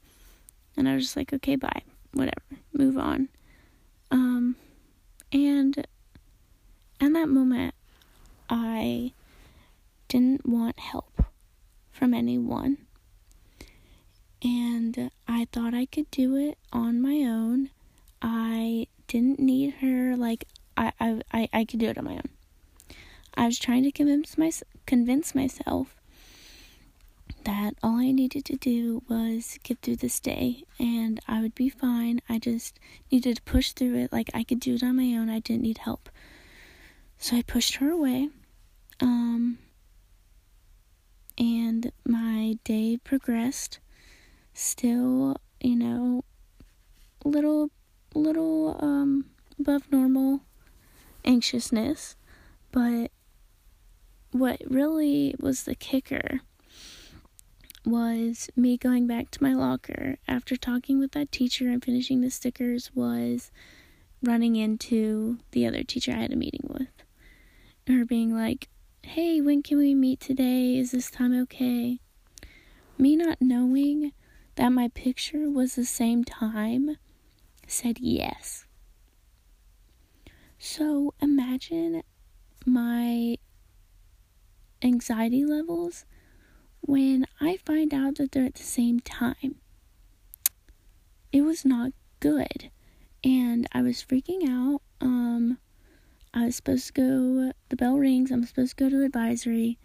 And 0.77 0.87
I 0.87 0.93
was 0.93 1.05
just 1.05 1.17
like, 1.17 1.33
Okay, 1.33 1.55
bye. 1.55 1.81
Whatever. 2.11 2.61
Move 2.71 2.99
on. 2.99 3.29
Um, 4.11 4.57
and 5.31 5.87
in 7.01 7.13
that 7.13 7.29
moment, 7.29 7.73
I 8.47 9.13
didn't 10.07 10.47
want 10.47 10.77
help 10.77 11.23
from 11.91 12.13
anyone. 12.13 12.77
And 14.43 15.09
I 15.27 15.47
thought 15.51 15.73
I 15.73 15.87
could 15.87 16.11
do 16.11 16.35
it 16.35 16.59
on 16.71 17.01
my 17.01 17.23
own. 17.27 17.71
I 18.21 18.85
didn't 19.07 19.39
need 19.39 19.75
her. 19.81 20.15
Like, 20.15 20.45
I, 20.77 20.91
I, 20.99 21.21
I, 21.31 21.49
I 21.51 21.65
could 21.65 21.79
do 21.79 21.87
it 21.87 21.97
on 21.97 22.05
my 22.05 22.13
own. 22.13 22.29
I 23.33 23.47
was 23.47 23.57
trying 23.57 23.81
to 23.81 23.91
convince 23.91 24.37
my, 24.37 24.51
convince 24.85 25.33
myself 25.33 25.95
that 27.45 27.75
all 27.83 27.97
I 27.97 28.11
needed 28.11 28.45
to 28.45 28.55
do 28.55 29.03
was 29.09 29.57
get 29.63 29.81
through 29.81 29.97
this 29.97 30.19
day 30.19 30.63
and 30.79 31.19
I 31.27 31.41
would 31.41 31.55
be 31.55 31.69
fine. 31.69 32.21
I 32.29 32.39
just 32.39 32.79
needed 33.11 33.37
to 33.37 33.41
push 33.43 33.71
through 33.71 33.95
it 33.95 34.13
like 34.13 34.29
I 34.33 34.43
could 34.43 34.59
do 34.59 34.75
it 34.75 34.83
on 34.83 34.95
my 34.95 35.15
own. 35.17 35.29
I 35.29 35.39
didn't 35.39 35.63
need 35.63 35.79
help. 35.79 36.09
So 37.17 37.37
I 37.37 37.41
pushed 37.41 37.75
her 37.75 37.91
away. 37.91 38.29
Um 38.99 39.57
and 41.37 41.91
my 42.05 42.57
day 42.63 42.97
progressed. 43.03 43.79
Still, 44.53 45.37
you 45.59 45.75
know, 45.75 46.23
little 47.25 47.69
little 48.13 48.77
um 48.79 49.25
above 49.59 49.91
normal 49.91 50.41
anxiousness, 51.25 52.15
but 52.71 53.11
what 54.31 54.61
really 54.67 55.35
was 55.39 55.63
the 55.63 55.75
kicker 55.75 56.41
was 57.85 58.49
me 58.55 58.77
going 58.77 59.07
back 59.07 59.29
to 59.31 59.43
my 59.43 59.53
locker 59.53 60.17
after 60.27 60.55
talking 60.55 60.99
with 60.99 61.11
that 61.11 61.31
teacher 61.31 61.69
and 61.69 61.83
finishing 61.83 62.21
the 62.21 62.29
stickers 62.29 62.91
was 62.93 63.51
running 64.21 64.55
into 64.55 65.39
the 65.51 65.65
other 65.65 65.83
teacher 65.83 66.11
I 66.11 66.21
had 66.21 66.33
a 66.33 66.37
meeting 66.37 66.67
with. 66.69 66.87
Her 67.87 68.05
being 68.05 68.33
like, 68.33 68.69
Hey, 69.01 69.41
when 69.41 69.61
can 69.61 69.77
we 69.77 69.93
meet 69.93 70.21
today? 70.21 70.77
Is 70.77 70.91
this 70.91 71.11
time 71.11 71.37
okay? 71.41 71.99
Me 72.97 73.17
not 73.17 73.41
knowing 73.41 74.13
that 74.55 74.69
my 74.69 74.87
picture 74.87 75.49
was 75.49 75.75
the 75.75 75.83
same 75.83 76.23
time 76.23 76.97
said 77.67 77.99
yes. 77.99 78.65
So 80.57 81.13
imagine 81.21 82.03
my 82.65 83.37
anxiety 84.81 85.43
levels 85.43 86.05
when 86.85 87.25
I 87.39 87.57
find 87.65 87.93
out 87.93 88.15
that 88.15 88.31
they're 88.31 88.45
at 88.45 88.55
the 88.55 88.63
same 88.63 88.99
time. 88.99 89.55
It 91.31 91.41
was 91.41 91.65
not 91.65 91.91
good. 92.19 92.69
And 93.23 93.67
I 93.71 93.81
was 93.81 94.03
freaking 94.03 94.47
out. 94.47 94.81
Um, 95.01 95.57
I 96.33 96.45
was 96.45 96.55
supposed 96.55 96.87
to 96.87 96.93
go, 96.93 97.51
the 97.69 97.75
bell 97.75 97.97
rings, 97.97 98.31
I'm 98.31 98.45
supposed 98.45 98.77
to 98.77 98.83
go 98.83 98.89
to 98.89 99.03
advisory, 99.03 99.77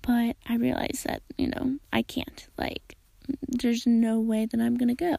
but 0.00 0.36
I 0.48 0.56
realized 0.56 1.04
that, 1.06 1.22
you 1.36 1.48
know, 1.48 1.78
I 1.92 2.02
can't. 2.02 2.48
Like, 2.56 2.96
there's 3.46 3.86
no 3.86 4.18
way 4.18 4.46
that 4.46 4.60
I'm 4.60 4.76
gonna 4.76 4.94
go 4.94 5.16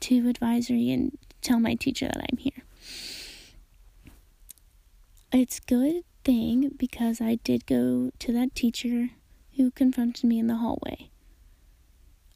to 0.00 0.28
advisory 0.28 0.90
and 0.90 1.16
tell 1.40 1.58
my 1.58 1.74
teacher 1.74 2.06
that 2.06 2.26
I'm 2.30 2.36
here. 2.36 2.62
It's 5.32 5.58
good 5.58 6.02
thing 6.24 6.70
because 6.76 7.20
I 7.20 7.36
did 7.36 7.66
go 7.66 8.10
to 8.18 8.32
that 8.32 8.54
teacher 8.54 9.10
who 9.56 9.70
confronted 9.70 10.24
me 10.24 10.38
in 10.38 10.46
the 10.46 10.56
hallway. 10.56 11.10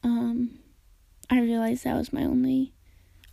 Um, 0.03 0.59
I 1.29 1.39
realized 1.41 1.83
that 1.83 1.97
was 1.97 2.13
my 2.13 2.23
only 2.23 2.73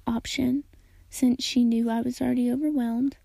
option 0.06 0.64
since 1.08 1.42
she 1.44 1.64
knew 1.64 1.88
I 1.88 2.00
was 2.00 2.20
already 2.20 2.50
overwhelmed. 2.50 3.16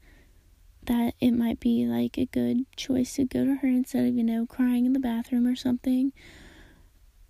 That 0.85 1.13
it 1.19 1.31
might 1.31 1.59
be 1.59 1.85
like 1.85 2.17
a 2.17 2.25
good 2.25 2.65
choice 2.75 3.15
to 3.15 3.25
go 3.25 3.45
to 3.45 3.55
her 3.55 3.67
instead 3.67 4.07
of, 4.07 4.15
you 4.15 4.23
know, 4.23 4.45
crying 4.45 4.85
in 4.85 4.93
the 4.93 4.99
bathroom 4.99 5.45
or 5.45 5.55
something. 5.55 6.11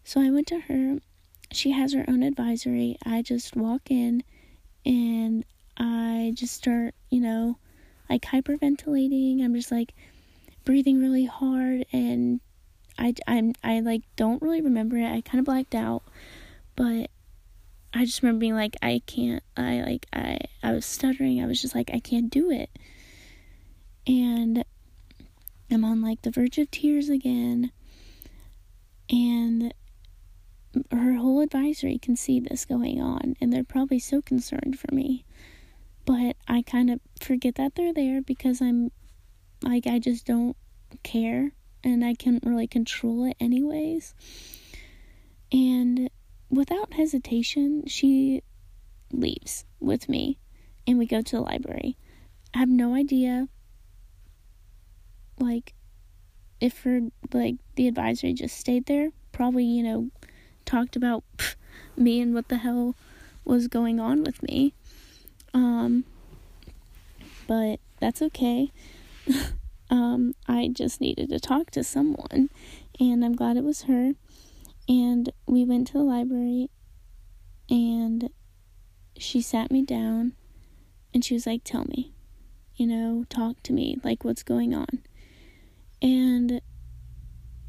So 0.03 0.21
I 0.21 0.29
went 0.29 0.47
to 0.47 0.59
her. 0.61 0.99
She 1.51 1.71
has 1.71 1.93
her 1.93 2.05
own 2.07 2.23
advisory. 2.23 2.97
I 3.05 3.21
just 3.21 3.55
walk 3.55 3.91
in 3.91 4.23
and 4.85 5.43
I 5.77 6.31
just 6.33 6.53
start, 6.53 6.95
you 7.09 7.19
know, 7.19 7.57
like 8.09 8.21
hyperventilating. 8.23 9.43
I'm 9.43 9.55
just 9.55 9.71
like 9.71 9.93
breathing 10.63 11.01
really 11.01 11.25
hard 11.25 11.85
and 11.91 12.39
I 12.97 13.13
I'm 13.27 13.53
I 13.63 13.79
like 13.79 14.03
don't 14.15 14.41
really 14.41 14.61
remember 14.61 14.97
it. 14.97 15.05
I 15.11 15.21
kind 15.21 15.39
of 15.39 15.45
blacked 15.45 15.75
out, 15.75 16.03
but 16.75 17.09
I 17.93 18.05
just 18.05 18.21
remember 18.21 18.39
being 18.39 18.55
like 18.55 18.75
I 18.81 19.01
can't 19.05 19.43
I 19.57 19.81
like 19.81 20.07
I 20.13 20.39
I 20.63 20.71
was 20.73 20.85
stuttering. 20.85 21.41
I 21.41 21.47
was 21.47 21.61
just 21.61 21.75
like 21.75 21.91
I 21.93 21.99
can't 21.99 22.29
do 22.29 22.51
it. 22.51 22.69
And 24.07 24.63
I'm 25.69 25.85
on 25.85 26.01
like 26.01 26.21
the 26.21 26.31
verge 26.31 26.57
of 26.57 26.71
tears 26.71 27.09
again. 27.09 27.71
And 29.09 29.73
her 30.91 31.15
whole 31.15 31.41
advisory 31.41 31.97
can 31.97 32.15
see 32.15 32.39
this 32.39 32.65
going 32.65 33.01
on 33.01 33.35
and 33.41 33.51
they're 33.51 33.63
probably 33.63 33.99
so 33.99 34.21
concerned 34.21 34.79
for 34.79 34.93
me 34.93 35.25
but 36.05 36.35
I 36.47 36.61
kind 36.61 36.89
of 36.89 36.99
forget 37.19 37.55
that 37.55 37.75
they're 37.75 37.93
there 37.93 38.21
because 38.21 38.61
I'm 38.61 38.91
like 39.61 39.87
I 39.87 39.99
just 39.99 40.25
don't 40.25 40.55
care 41.03 41.51
and 41.83 42.03
I 42.03 42.13
can't 42.13 42.43
really 42.45 42.67
control 42.67 43.25
it 43.25 43.37
anyways. 43.39 44.13
And 45.51 46.09
without 46.49 46.93
hesitation, 46.93 47.83
she 47.87 48.43
leaves 49.11 49.65
with 49.79 50.07
me 50.07 50.37
and 50.87 50.97
we 50.97 51.05
go 51.05 51.21
to 51.21 51.35
the 51.37 51.41
library. 51.41 51.97
I 52.53 52.59
have 52.59 52.69
no 52.69 52.95
idea 52.95 53.47
like 55.39 55.73
if 56.59 56.83
her 56.83 57.01
like 57.33 57.55
the 57.75 57.87
advisory 57.87 58.33
just 58.33 58.57
stayed 58.57 58.85
there, 58.85 59.11
probably, 59.31 59.65
you 59.65 59.83
know, 59.83 60.09
talked 60.65 60.95
about 60.95 61.23
pff, 61.37 61.55
me 61.97 62.21
and 62.21 62.33
what 62.33 62.47
the 62.49 62.57
hell 62.57 62.95
was 63.43 63.67
going 63.67 63.99
on 63.99 64.23
with 64.23 64.43
me. 64.43 64.73
Um, 65.53 66.05
but 67.47 67.79
that's 67.99 68.21
okay. 68.21 68.71
um, 69.91 70.33
I 70.47 70.69
just 70.73 71.01
needed 71.01 71.29
to 71.29 71.39
talk 71.39 71.69
to 71.71 71.83
someone, 71.83 72.49
and 72.99 73.23
I'm 73.23 73.35
glad 73.35 73.57
it 73.57 73.63
was 73.63 73.83
her. 73.83 74.13
And 74.87 75.31
we 75.45 75.63
went 75.63 75.87
to 75.87 75.93
the 75.93 76.03
library, 76.03 76.69
and 77.69 78.29
she 79.17 79.41
sat 79.41 79.69
me 79.69 79.83
down, 79.83 80.33
and 81.13 81.23
she 81.23 81.33
was 81.33 81.45
like, 81.45 81.63
Tell 81.63 81.83
me, 81.85 82.13
you 82.75 82.87
know, 82.87 83.25
talk 83.29 83.61
to 83.63 83.73
me, 83.73 83.97
like, 84.03 84.23
what's 84.23 84.43
going 84.43 84.73
on? 84.73 85.03
And 86.01 86.61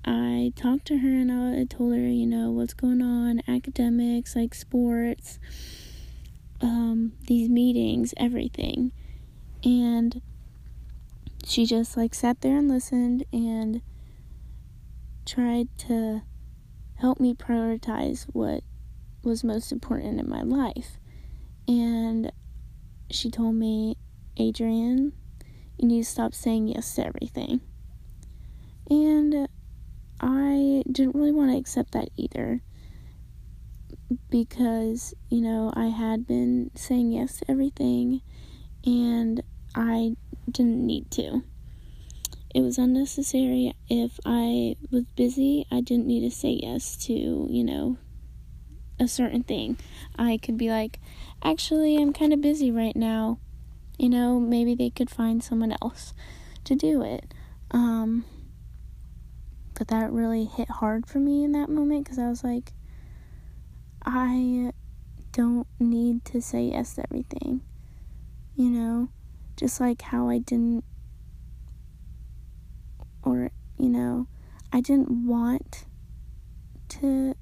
I 0.04 0.52
talked 0.56 0.86
to 0.86 0.98
her 0.98 1.08
and 1.08 1.30
I 1.30 1.64
told 1.64 1.94
her, 1.94 2.00
you 2.00 2.26
know, 2.26 2.50
what's 2.50 2.74
going 2.74 3.02
on, 3.02 3.40
academics, 3.46 4.34
like 4.34 4.54
sports, 4.54 5.38
um, 6.60 7.12
these 7.26 7.48
meetings, 7.48 8.14
everything. 8.16 8.92
And 9.64 10.20
she 11.44 11.66
just 11.66 11.96
like 11.96 12.14
sat 12.14 12.40
there 12.40 12.56
and 12.58 12.68
listened 12.68 13.24
and 13.32 13.82
tried 15.26 15.68
to 15.78 16.22
help 16.96 17.20
me 17.20 17.34
prioritize 17.34 18.24
what 18.32 18.62
was 19.22 19.44
most 19.44 19.72
important 19.72 20.20
in 20.20 20.28
my 20.28 20.42
life. 20.42 20.98
And 21.66 22.32
she 23.10 23.30
told 23.30 23.54
me, 23.54 23.96
Adrian, 24.36 25.12
you 25.78 25.88
need 25.88 26.04
to 26.04 26.10
stop 26.10 26.34
saying 26.34 26.68
yes 26.68 26.94
to 26.94 27.06
everything. 27.06 27.60
And 28.90 29.48
I 30.20 30.82
didn't 30.90 31.14
really 31.14 31.32
want 31.32 31.50
to 31.50 31.58
accept 31.58 31.92
that 31.92 32.08
either 32.16 32.62
because, 34.30 35.14
you 35.30 35.40
know, 35.40 35.72
I 35.74 35.86
had 35.86 36.26
been 36.26 36.70
saying 36.74 37.12
yes 37.12 37.38
to 37.38 37.50
everything 37.50 38.22
and 38.84 39.42
I 39.74 40.16
didn't 40.50 40.86
need 40.86 41.10
to. 41.12 41.42
It 42.54 42.60
was 42.60 42.76
unnecessary. 42.76 43.74
If 43.88 44.20
I 44.26 44.76
was 44.90 45.04
busy, 45.16 45.66
I 45.70 45.80
didn't 45.80 46.06
need 46.06 46.20
to 46.20 46.30
say 46.30 46.60
yes 46.62 46.96
to, 47.06 47.12
you 47.12 47.64
know, 47.64 47.96
a 49.00 49.08
certain 49.08 49.42
thing. 49.42 49.78
I 50.18 50.36
could 50.36 50.58
be 50.58 50.68
like, 50.68 51.00
actually, 51.42 51.96
I'm 51.96 52.12
kind 52.12 52.32
of 52.32 52.40
busy 52.40 52.70
right 52.70 52.94
now. 52.94 53.38
You 53.98 54.10
know, 54.10 54.38
maybe 54.38 54.74
they 54.74 54.90
could 54.90 55.10
find 55.10 55.42
someone 55.42 55.74
else 55.80 56.12
to 56.64 56.74
do 56.74 57.02
it. 57.02 57.32
Um, 57.70 58.24
but 59.74 59.88
that 59.88 60.12
really 60.12 60.44
hit 60.44 60.68
hard 60.68 61.06
for 61.06 61.18
me 61.18 61.44
in 61.44 61.52
that 61.52 61.68
moment 61.70 62.04
because 62.04 62.18
I 62.18 62.28
was 62.28 62.44
like, 62.44 62.72
I 64.04 64.72
don't 65.32 65.66
need 65.78 66.24
to 66.26 66.42
say 66.42 66.64
yes 66.64 66.94
to 66.94 67.04
everything. 67.04 67.62
You 68.54 68.68
know, 68.68 69.08
just 69.56 69.80
like 69.80 70.02
how 70.02 70.28
I 70.28 70.38
didn't, 70.38 70.84
or, 73.22 73.50
you 73.78 73.88
know, 73.88 74.26
I 74.72 74.80
didn't 74.80 75.26
want 75.26 75.84
to 76.88 77.34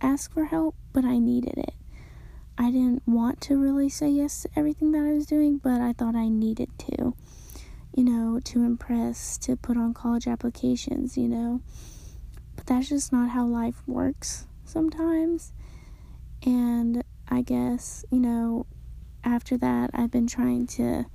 ask 0.00 0.32
for 0.32 0.46
help, 0.46 0.74
but 0.92 1.04
I 1.04 1.18
needed 1.18 1.58
it. 1.58 1.74
I 2.58 2.70
didn't 2.70 3.02
want 3.06 3.40
to 3.42 3.58
really 3.58 3.88
say 3.88 4.08
yes 4.08 4.42
to 4.42 4.48
everything 4.56 4.92
that 4.92 5.04
I 5.04 5.12
was 5.12 5.26
doing, 5.26 5.58
but 5.58 5.80
I 5.80 5.92
thought 5.92 6.14
I 6.14 6.28
needed 6.28 6.70
to 6.78 7.14
you 7.96 8.04
know, 8.04 8.38
to 8.44 8.62
impress, 8.62 9.38
to 9.38 9.56
put 9.56 9.78
on 9.78 9.94
college 9.94 10.28
applications, 10.28 11.16
you 11.16 11.26
know. 11.26 11.62
But 12.54 12.66
that's 12.66 12.90
just 12.90 13.10
not 13.10 13.30
how 13.30 13.46
life 13.46 13.82
works 13.86 14.46
sometimes. 14.64 15.54
And 16.44 17.02
I 17.28 17.40
guess, 17.40 18.04
you 18.10 18.20
know, 18.20 18.66
after 19.24 19.56
that, 19.56 19.90
I've 19.94 20.10
been 20.10 20.26
trying 20.26 20.66
to 20.68 21.06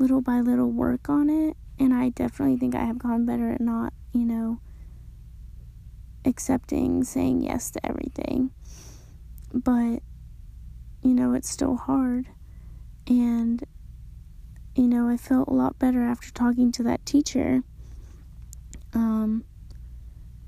little 0.00 0.20
by 0.20 0.40
little 0.40 0.70
work 0.70 1.08
on 1.08 1.30
it. 1.30 1.56
And 1.78 1.94
I 1.94 2.08
definitely 2.08 2.56
think 2.56 2.74
I 2.74 2.84
have 2.84 2.98
gotten 2.98 3.24
better 3.24 3.52
at 3.52 3.60
not, 3.60 3.92
you 4.12 4.24
know, 4.24 4.60
accepting 6.24 7.04
saying 7.04 7.42
yes 7.42 7.70
to 7.72 7.86
everything. 7.86 8.50
But, 9.52 10.00
you 11.02 11.14
know, 11.14 11.34
it's 11.34 11.48
still 11.48 11.76
hard. 11.76 12.26
And 13.06 13.64
you 14.76 14.86
know, 14.86 15.08
I 15.08 15.16
felt 15.16 15.48
a 15.48 15.52
lot 15.52 15.78
better 15.78 16.02
after 16.02 16.30
talking 16.30 16.72
to 16.72 16.82
that 16.84 17.04
teacher. 17.04 17.62
Um, 18.94 19.44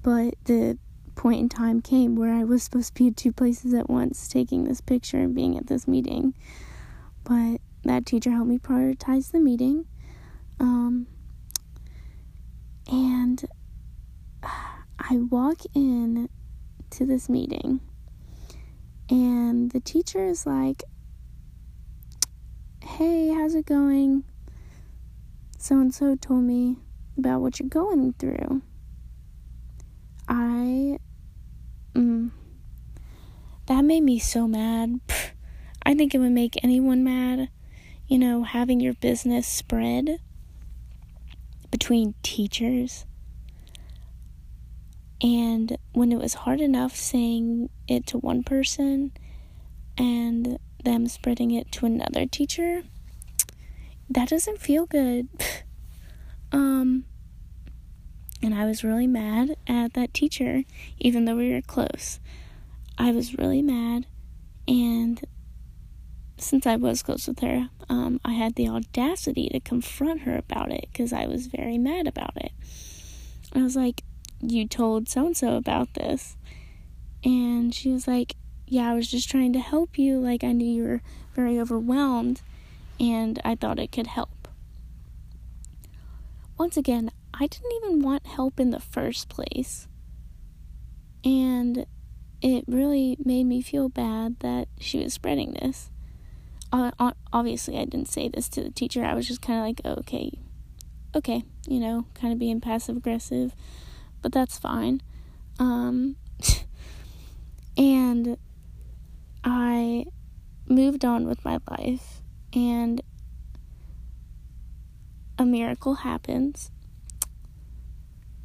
but 0.03 0.35
the 0.45 0.79
point 1.15 1.41
in 1.41 1.49
time 1.49 1.81
came 1.81 2.17
where 2.17 2.33
I 2.33 2.45
was 2.45 2.63
supposed 2.63 2.89
to 2.89 3.03
be 3.03 3.09
at 3.09 3.17
two 3.17 3.33
places 3.33 3.75
at 3.75 3.91
once, 3.91 4.29
taking 4.29 4.65
this 4.65 4.81
picture 4.81 5.19
and 5.19 5.35
being 5.35 5.57
at 5.57 5.67
this 5.67 5.87
meeting. 5.87 6.35
But 7.25 7.59
that 7.85 8.07
teacher 8.07 8.31
helped 8.31 8.49
me 8.49 8.59
prioritize 8.59 9.31
the 9.33 9.41
meeting. 9.41 9.87
Um, 10.61 11.07
and 12.91 13.45
I 14.99 15.17
walk 15.17 15.63
in 15.75 16.29
to 16.91 17.07
this 17.07 17.29
meeting, 17.29 17.81
and 19.09 19.71
the 19.71 19.81
teacher 19.81 20.25
is 20.27 20.47
like, 20.47 20.85
Hey, 22.83 23.29
how's 23.29 23.55
it 23.55 23.67
going? 23.67 24.25
So 25.59 25.77
and 25.79 25.95
so 25.95 26.17
told 26.17 26.43
me 26.45 26.77
about 27.17 27.41
what 27.41 27.61
you're 27.61 27.69
going 27.69 28.13
through. 28.15 28.63
I. 30.29 30.99
Mm, 31.95 32.31
that 33.67 33.83
made 33.85 34.03
me 34.03 34.19
so 34.19 34.49
mad. 34.49 35.01
I 35.85 35.95
think 35.95 36.15
it 36.15 36.19
would 36.19 36.33
make 36.33 36.63
anyone 36.63 37.05
mad, 37.05 37.49
you 38.13 38.19
know, 38.19 38.43
having 38.43 38.79
your 38.79 38.93
business 38.93 39.47
spread 39.47 40.19
between 41.71 42.13
teachers. 42.23 43.07
And 45.23 45.79
when 45.95 46.13
it 46.13 46.19
was 46.19 46.35
hard 46.35 46.61
enough 46.61 46.95
saying 46.95 47.71
it 47.89 48.07
to 48.09 48.19
one 48.19 48.43
person 48.43 49.13
and 49.97 50.59
them 50.85 51.09
spreading 51.09 51.53
it 51.53 51.73
to 51.73 51.87
another 51.87 52.27
teacher, 52.27 52.83
that 54.11 54.29
doesn't 54.29 54.61
feel 54.61 54.85
good. 54.85 55.29
um, 56.53 57.07
and 58.43 58.53
I 58.53 58.67
was 58.67 58.85
really 58.85 59.07
mad 59.07 59.57
at 59.67 59.95
that 59.95 60.13
teacher, 60.13 60.65
even 60.99 61.25
though 61.25 61.37
we 61.37 61.51
were 61.51 61.63
close. 61.63 62.21
I 62.99 63.11
was 63.11 63.39
really 63.39 63.63
mad, 63.63 64.05
and 64.69 65.19
since 66.39 66.67
I 66.67 66.77
was 66.77 67.03
close 67.03 67.27
with 67.27 67.41
her, 67.41 67.69
um, 67.89 68.21
I 68.25 68.33
had 68.33 68.55
the 68.55 68.69
audacity 68.69 69.49
to 69.51 69.61
confront 69.61 70.23
her 70.23 70.37
about 70.37 70.73
it 70.73 70.89
because 70.93 71.13
I 71.13 71.27
was 71.27 71.47
very 71.47 71.79
mad 71.79 72.07
about 72.07 72.37
it. 72.37 72.53
I 73.55 73.63
was 73.63 73.77
like, 73.77 74.03
You 74.41 74.67
told 74.67 75.09
so 75.09 75.27
and 75.27 75.37
so 75.37 75.57
about 75.57 75.95
this. 75.95 76.37
And 77.25 77.75
she 77.75 77.91
was 77.91 78.09
like, 78.09 78.35
yeah, 78.67 78.91
I 78.91 78.95
was 78.95 79.11
just 79.11 79.31
trying 79.31 79.53
to 79.53 79.61
help 79.61 79.99
you. 79.99 80.19
Like, 80.19 80.43
I 80.43 80.53
knew 80.53 80.67
you 80.67 80.85
were 80.85 81.03
very 81.35 81.61
overwhelmed 81.61 82.41
and 82.99 83.39
I 83.45 83.55
thought 83.55 83.79
it 83.79 83.93
could 83.93 84.07
help. 84.07 84.49
Once 86.59 86.77
again, 86.77 87.11
I 87.35 87.47
didn't 87.47 87.73
even 87.77 88.01
want 88.01 88.27
help 88.27 88.59
in 88.59 88.71
the 88.71 88.81
first 88.81 89.29
place. 89.29 89.89
And 91.25 91.87
it 92.41 92.65
really 92.67 93.17
made 93.25 93.45
me 93.45 93.63
feel 93.63 93.89
bad 93.89 94.41
that 94.41 94.69
she 94.81 94.99
was 95.05 95.13
spreading 95.13 95.53
this. 95.61 95.92
Obviously, 96.73 97.79
I 97.79 97.85
didn't 97.85 98.09
say 98.09 98.29
this 98.29 98.49
to 98.51 98.63
the 98.63 98.71
teacher. 98.71 99.05
I 99.05 99.15
was 99.15 99.29
just 99.29 99.43
kind 99.43 99.59
of 99.59 99.65
like, 99.67 99.99
okay, 99.99 100.33
okay, 101.15 101.45
you 101.67 101.81
know, 101.81 102.07
kind 102.15 102.33
of 102.33 102.39
being 102.39 102.61
passive 102.61 102.97
aggressive, 102.97 103.55
but 104.23 104.33
that's 104.33 104.59
fine. 104.59 105.03
Um, 105.59 106.17
and 107.77 108.37
I 109.45 110.07
moved 110.67 111.05
on 111.05 111.27
with 111.27 111.45
my 111.45 111.59
life 111.71 112.23
and 112.55 113.03
a 115.39 115.45
miracle 115.45 115.97
happens. 115.97 116.71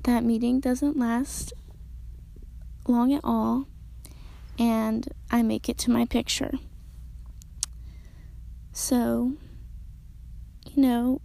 That 0.04 0.24
meeting 0.24 0.60
doesn't 0.60 0.98
last 0.98 1.54
long 2.88 3.14
at 3.14 3.22
all, 3.24 3.68
and 4.58 5.08
I 5.30 5.42
make 5.44 5.68
it 5.68 5.78
to 5.80 5.92
my 5.92 6.06
picture. 6.06 6.54
So, 8.80 9.34
you 10.72 10.84
know, 10.84 11.20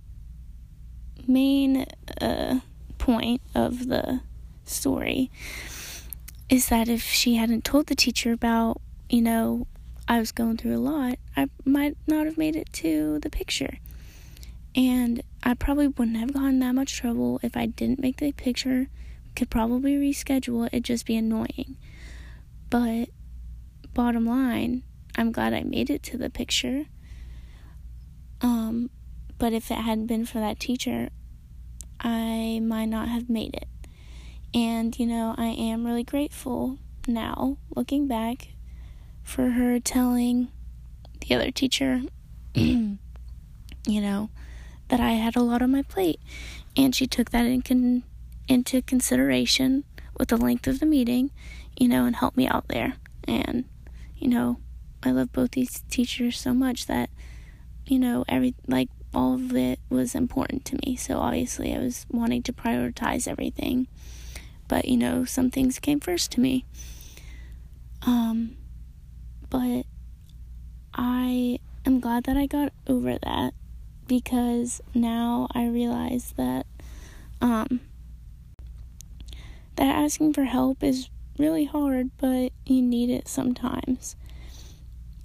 main 1.28 1.84
uh, 2.18 2.60
point 2.96 3.42
of 3.54 3.88
the 3.88 4.22
story 4.64 5.30
is 6.48 6.70
that 6.70 6.88
if 6.88 7.02
she 7.02 7.36
hadn't 7.36 7.62
told 7.62 7.88
the 7.88 7.94
teacher 7.94 8.32
about 8.32 8.80
you 9.10 9.20
know, 9.20 9.66
I 10.08 10.18
was 10.18 10.32
going 10.32 10.56
through 10.56 10.76
a 10.76 10.80
lot, 10.80 11.18
I 11.36 11.50
might 11.66 11.98
not 12.06 12.24
have 12.24 12.38
made 12.38 12.56
it 12.56 12.72
to 12.72 13.18
the 13.18 13.28
picture. 13.28 13.76
And 14.74 15.22
I 15.42 15.52
probably 15.52 15.88
wouldn't 15.88 16.16
have 16.16 16.32
gotten 16.32 16.60
that 16.60 16.74
much 16.74 16.96
trouble 16.96 17.38
if 17.42 17.54
I 17.54 17.66
didn't 17.66 18.00
make 18.00 18.16
the 18.16 18.32
picture. 18.32 18.88
Could 19.36 19.50
probably 19.50 19.96
reschedule 19.96 20.64
it, 20.64 20.72
it'd 20.72 20.84
just 20.84 21.04
be 21.04 21.16
annoying. 21.16 21.76
But 22.70 23.10
bottom 23.92 24.24
line, 24.24 24.84
I'm 25.18 25.32
glad 25.32 25.52
I 25.52 25.64
made 25.64 25.90
it 25.90 26.02
to 26.04 26.16
the 26.16 26.30
picture. 26.30 26.86
Um, 28.42 28.90
but 29.38 29.52
if 29.52 29.70
it 29.70 29.78
hadn't 29.78 30.06
been 30.06 30.26
for 30.26 30.40
that 30.40 30.60
teacher, 30.60 31.10
I 32.00 32.60
might 32.62 32.86
not 32.86 33.08
have 33.08 33.30
made 33.30 33.54
it. 33.54 33.68
And, 34.54 34.98
you 34.98 35.06
know, 35.06 35.34
I 35.38 35.46
am 35.46 35.86
really 35.86 36.04
grateful 36.04 36.78
now, 37.06 37.56
looking 37.74 38.06
back, 38.06 38.48
for 39.22 39.50
her 39.50 39.80
telling 39.80 40.48
the 41.20 41.34
other 41.34 41.50
teacher, 41.50 42.02
you 42.54 42.98
know, 43.86 44.30
that 44.88 45.00
I 45.00 45.12
had 45.12 45.36
a 45.36 45.40
lot 45.42 45.62
on 45.62 45.70
my 45.70 45.82
plate. 45.82 46.20
And 46.76 46.94
she 46.94 47.06
took 47.06 47.30
that 47.30 47.46
in 47.46 47.62
con- 47.62 48.02
into 48.48 48.82
consideration 48.82 49.84
with 50.18 50.28
the 50.28 50.36
length 50.36 50.66
of 50.66 50.80
the 50.80 50.86
meeting, 50.86 51.30
you 51.78 51.88
know, 51.88 52.04
and 52.04 52.16
helped 52.16 52.36
me 52.36 52.46
out 52.46 52.68
there. 52.68 52.94
And, 53.26 53.64
you 54.16 54.28
know, 54.28 54.58
I 55.02 55.10
love 55.12 55.32
both 55.32 55.52
these 55.52 55.82
teachers 55.88 56.38
so 56.38 56.52
much 56.52 56.86
that, 56.86 57.08
you 57.86 57.98
know, 57.98 58.24
every, 58.28 58.54
like, 58.66 58.88
all 59.14 59.34
of 59.34 59.54
it 59.54 59.78
was 59.90 60.14
important 60.14 60.64
to 60.66 60.78
me. 60.86 60.96
So 60.96 61.18
obviously 61.18 61.74
I 61.74 61.78
was 61.78 62.06
wanting 62.10 62.42
to 62.44 62.52
prioritize 62.52 63.28
everything. 63.28 63.86
But, 64.68 64.86
you 64.86 64.96
know, 64.96 65.24
some 65.24 65.50
things 65.50 65.78
came 65.78 66.00
first 66.00 66.30
to 66.32 66.40
me. 66.40 66.64
Um, 68.06 68.56
but 69.50 69.84
I 70.94 71.58
am 71.84 72.00
glad 72.00 72.24
that 72.24 72.36
I 72.36 72.46
got 72.46 72.72
over 72.86 73.18
that 73.18 73.54
because 74.06 74.80
now 74.94 75.48
I 75.52 75.66
realize 75.68 76.34
that 76.36 76.66
um 77.40 77.80
that 79.76 79.96
asking 79.96 80.32
for 80.32 80.44
help 80.44 80.82
is 80.82 81.08
really 81.38 81.64
hard, 81.64 82.10
but 82.18 82.52
you 82.66 82.82
need 82.82 83.10
it 83.10 83.26
sometimes. 83.26 84.16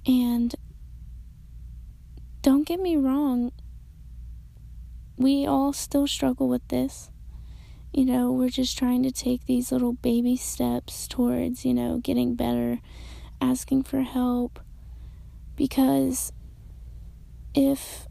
And 0.06 0.54
don't 2.48 2.66
get 2.66 2.80
me 2.80 2.96
wrong, 2.96 3.52
we 5.18 5.44
all 5.44 5.74
still 5.74 6.06
struggle 6.06 6.48
with 6.48 6.66
this. 6.68 7.10
You 7.92 8.06
know, 8.06 8.32
we're 8.32 8.48
just 8.48 8.78
trying 8.78 9.02
to 9.02 9.10
take 9.10 9.44
these 9.44 9.70
little 9.70 9.92
baby 9.92 10.34
steps 10.34 11.06
towards, 11.06 11.66
you 11.66 11.74
know, 11.74 11.98
getting 11.98 12.36
better, 12.36 12.80
asking 13.38 13.82
for 13.82 14.00
help. 14.00 14.60
Because 15.56 16.32
if 17.54 18.06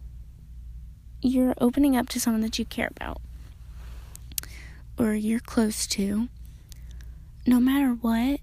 you're 1.19 1.55
opening 1.59 1.97
up 1.97 2.07
to 2.09 2.19
someone 2.19 2.41
that 2.41 2.59
you 2.59 2.65
care 2.65 2.91
about 2.95 3.19
or 4.99 5.15
you're 5.15 5.39
close 5.39 5.87
to, 5.87 6.27
no 7.47 7.59
matter 7.59 7.93
what, 7.93 8.39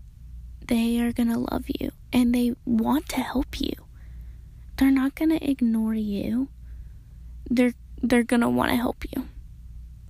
they 0.66 0.98
are 1.00 1.12
going 1.12 1.30
to 1.30 1.38
love 1.38 1.66
you 1.68 1.92
and 2.12 2.34
they 2.34 2.56
want 2.64 3.08
to 3.10 3.20
help 3.20 3.60
you. 3.60 3.74
They're 4.76 4.90
not 4.90 5.14
going 5.14 5.30
to 5.30 5.50
ignore 5.50 5.94
you. 5.94 6.48
They're 7.48 7.74
they're 8.02 8.22
going 8.22 8.42
to 8.42 8.48
want 8.48 8.70
to 8.70 8.76
help 8.76 9.04
you. 9.14 9.28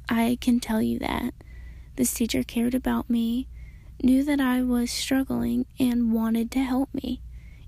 I 0.08 0.38
can 0.40 0.58
tell 0.58 0.82
you 0.82 0.98
that. 0.98 1.34
This 1.96 2.12
teacher 2.12 2.42
cared 2.42 2.74
about 2.74 3.08
me, 3.08 3.46
knew 4.02 4.24
that 4.24 4.40
I 4.40 4.62
was 4.62 4.90
struggling 4.90 5.66
and 5.78 6.12
wanted 6.12 6.50
to 6.52 6.58
help 6.58 6.92
me, 6.92 7.20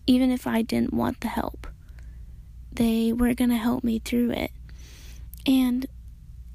even 0.06 0.32
if 0.32 0.46
I 0.46 0.62
didn't 0.62 0.92
want 0.92 1.20
the 1.20 1.28
help. 1.28 1.68
They 2.72 3.12
were 3.12 3.34
going 3.34 3.50
to 3.50 3.56
help 3.56 3.84
me 3.84 4.00
through 4.00 4.32
it. 4.32 4.50
And 5.46 5.86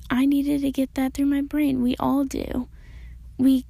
I 0.09 0.25
needed 0.25 0.61
to 0.61 0.71
get 0.71 0.95
that 0.95 1.13
through 1.13 1.27
my 1.27 1.41
brain. 1.41 1.81
We 1.81 1.95
all 1.97 2.25
do. 2.25 2.67
We 3.37 3.65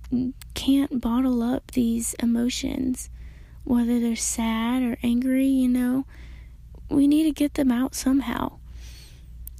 can't 0.56 1.00
bottle 1.00 1.44
up 1.44 1.72
these 1.72 2.16
emotions, 2.16 3.10
whether 3.64 4.00
they're 4.00 4.16
sad 4.16 4.82
or 4.82 4.98
angry, 5.04 5.46
you 5.46 5.68
know. 5.68 6.06
We 6.92 7.08
need 7.08 7.24
to 7.24 7.32
get 7.32 7.54
them 7.54 7.72
out 7.72 7.96
somehow. 7.96 8.60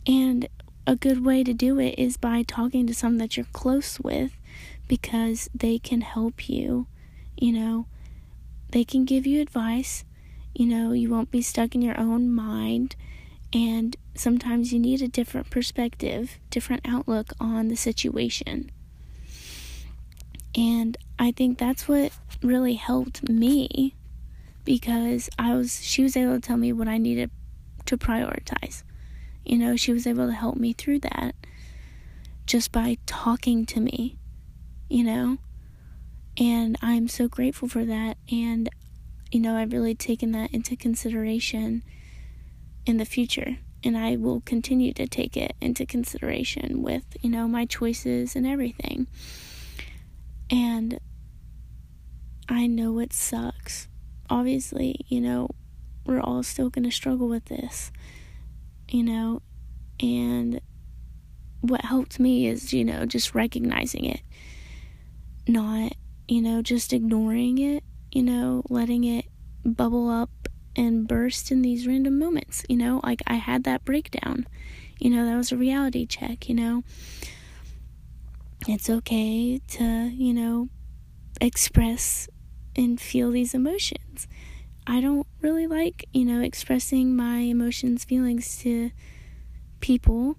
And 0.06 0.48
a 0.86 0.96
good 0.96 1.24
way 1.24 1.44
to 1.44 1.54
do 1.54 1.80
it 1.80 1.96
is 1.98 2.18
by 2.18 2.44
talking 2.44 2.86
to 2.88 2.94
someone 2.94 3.20
that 3.20 3.38
you're 3.38 3.46
close 3.54 4.00
with 4.00 4.38
because 4.88 5.50
they 5.56 5.80
can 5.80 6.02
help 6.02 6.50
you, 6.50 6.88
you 7.38 7.54
know. 7.54 7.86
They 8.72 8.84
can 8.84 9.06
give 9.06 9.26
you 9.26 9.42
advice, 9.42 10.06
you 10.54 10.66
know, 10.66 10.92
you 10.92 11.10
won't 11.10 11.32
be 11.32 11.42
stuck 11.42 11.76
in 11.76 11.82
your 11.82 12.00
own 12.00 12.32
mind 12.34 12.96
and 13.54 13.98
sometimes 14.16 14.72
you 14.72 14.80
need 14.80 15.02
a 15.02 15.08
different 15.08 15.50
perspective, 15.50 16.38
different 16.50 16.82
outlook 16.86 17.34
on 17.40 17.68
the 17.68 17.76
situation. 17.76 18.72
And 20.56 20.98
I 21.20 21.32
think 21.32 21.58
that's 21.58 21.88
what 21.88 22.12
really 22.42 22.76
helped 22.76 23.28
me 23.28 23.96
because 24.64 25.30
I 25.38 25.56
was 25.56 25.84
she 25.84 26.04
was 26.04 26.16
able 26.16 26.36
to 26.36 26.42
tell 26.42 26.58
me 26.58 26.74
what 26.74 26.88
I 26.88 26.98
needed 26.98 27.32
to 27.86 27.98
prioritize. 27.98 28.84
You 29.46 29.58
know, 29.58 29.76
she 29.76 29.92
was 29.92 30.06
able 30.06 30.28
to 30.28 30.34
help 30.34 30.58
me 30.58 30.74
through 30.74 31.00
that 31.00 31.36
just 32.46 32.72
by 32.72 32.98
talking 33.06 33.66
to 33.68 33.80
me, 33.80 34.18
you 34.90 35.04
know? 35.04 35.38
And 36.38 36.78
I'm 36.82 37.08
so 37.08 37.28
grateful 37.28 37.68
for 37.68 37.86
that 37.86 38.18
and 38.32 38.70
you 39.32 39.40
know, 39.40 39.56
I've 39.56 39.72
really 39.72 39.96
taken 39.96 40.34
that 40.34 40.52
into 40.52 40.76
consideration 40.76 41.84
in 42.86 42.98
the 42.98 43.06
future 43.06 43.58
and 43.84 43.98
I 43.98 44.16
will 44.16 44.42
continue 44.42 44.94
to 44.94 45.08
take 45.08 45.36
it 45.36 45.56
into 45.62 45.86
consideration 45.86 46.82
with, 46.82 47.18
you 47.22 47.30
know, 47.30 47.48
my 47.48 47.66
choices 47.66 48.36
and 48.36 48.46
everything. 48.46 49.08
And 50.50 51.00
I 52.50 52.68
know 52.68 53.00
it 53.00 53.14
sucks. 53.14 53.88
Obviously, 54.32 54.96
you 55.10 55.20
know, 55.20 55.50
we're 56.06 56.22
all 56.22 56.42
still 56.42 56.70
going 56.70 56.86
to 56.86 56.92
struggle 56.92 57.28
with 57.28 57.46
this, 57.46 57.92
you 58.90 59.04
know, 59.04 59.42
and 60.00 60.62
what 61.60 61.84
helped 61.84 62.18
me 62.18 62.48
is, 62.48 62.72
you 62.72 62.86
know, 62.86 63.06
just 63.06 63.36
recognizing 63.36 64.06
it, 64.06 64.22
not, 65.50 65.92
you 66.30 66.42
know, 66.42 66.62
just 66.62 66.94
ignoring 66.94 67.58
it, 67.58 67.84
you 68.14 68.24
know, 68.24 68.64
letting 68.70 69.04
it 69.04 69.26
bubble 69.66 70.10
up 70.10 70.30
and 70.78 71.10
burst 71.10 71.52
in 71.52 71.62
these 71.62 71.86
random 71.86 72.18
moments, 72.18 72.64
you 72.70 72.78
know, 72.78 73.02
like 73.04 73.22
I 73.28 73.36
had 73.36 73.66
that 73.66 73.84
breakdown. 73.84 74.48
You 74.98 75.10
know, 75.10 75.26
that 75.26 75.36
was 75.36 75.52
a 75.52 75.58
reality 75.58 76.06
check, 76.06 76.48
you 76.48 76.56
know. 76.56 76.84
It's 78.66 78.90
okay 78.90 79.60
to, 79.68 79.84
you 79.84 80.34
know, 80.34 80.70
express 81.42 82.30
and 82.76 83.00
feel 83.00 83.32
these 83.32 83.54
emotions. 83.54 84.28
I 84.88 85.00
don't 85.00 85.28
really 85.42 85.68
like, 85.68 86.06
you 86.12 86.26
know, 86.26 86.42
expressing 86.42 87.16
my 87.16 87.40
emotions, 87.40 88.04
feelings 88.04 88.58
to 88.60 88.92
people 89.80 90.38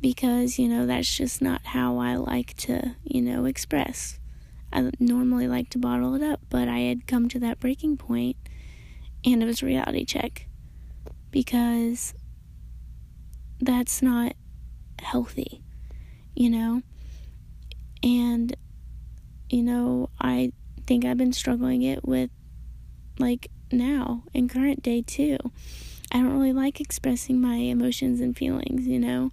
because, 0.00 0.58
you 0.58 0.68
know, 0.68 0.86
that's 0.86 1.16
just 1.16 1.40
not 1.40 1.64
how 1.64 1.98
I 1.98 2.16
like 2.16 2.54
to, 2.58 2.94
you 3.02 3.22
know, 3.22 3.44
express. 3.46 4.18
I 4.72 4.90
normally 4.98 5.48
like 5.48 5.70
to 5.70 5.78
bottle 5.78 6.14
it 6.14 6.22
up, 6.22 6.40
but 6.50 6.68
I 6.68 6.80
had 6.80 7.06
come 7.06 7.28
to 7.30 7.38
that 7.40 7.60
breaking 7.60 7.96
point 7.96 8.36
and 9.24 9.42
it 9.42 9.46
was 9.46 9.62
a 9.62 9.66
reality 9.66 10.04
check 10.04 10.46
because 11.30 12.14
that's 13.60 14.02
not 14.02 14.34
healthy, 15.00 15.62
you 16.34 16.50
know? 16.50 16.82
And, 18.02 18.54
you 19.48 19.62
know, 19.62 20.10
I 20.20 20.52
think 20.86 21.04
I've 21.04 21.18
been 21.18 21.32
struggling 21.32 21.82
it 21.82 22.04
with 22.04 22.30
like 23.18 23.48
now 23.72 24.24
in 24.32 24.48
current 24.48 24.82
day 24.82 25.02
too. 25.02 25.38
I 26.12 26.18
don't 26.18 26.32
really 26.32 26.52
like 26.52 26.80
expressing 26.80 27.40
my 27.40 27.56
emotions 27.56 28.20
and 28.20 28.36
feelings, 28.36 28.86
you 28.86 28.98
know? 28.98 29.32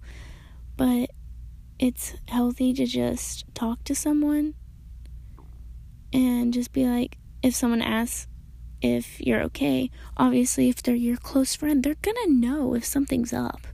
But 0.76 1.10
it's 1.78 2.14
healthy 2.28 2.72
to 2.74 2.86
just 2.86 3.44
talk 3.54 3.84
to 3.84 3.94
someone 3.94 4.54
and 6.12 6.52
just 6.52 6.72
be 6.72 6.86
like, 6.86 7.18
if 7.42 7.54
someone 7.54 7.82
asks, 7.82 8.26
if 8.80 9.20
you're 9.20 9.42
okay. 9.42 9.90
Obviously, 10.16 10.68
if 10.68 10.82
they're 10.82 10.94
your 10.94 11.16
close 11.16 11.54
friend, 11.54 11.82
they're 11.82 11.94
gonna 12.02 12.28
know 12.28 12.74
if 12.74 12.84
something's 12.84 13.32
up. 13.32 13.66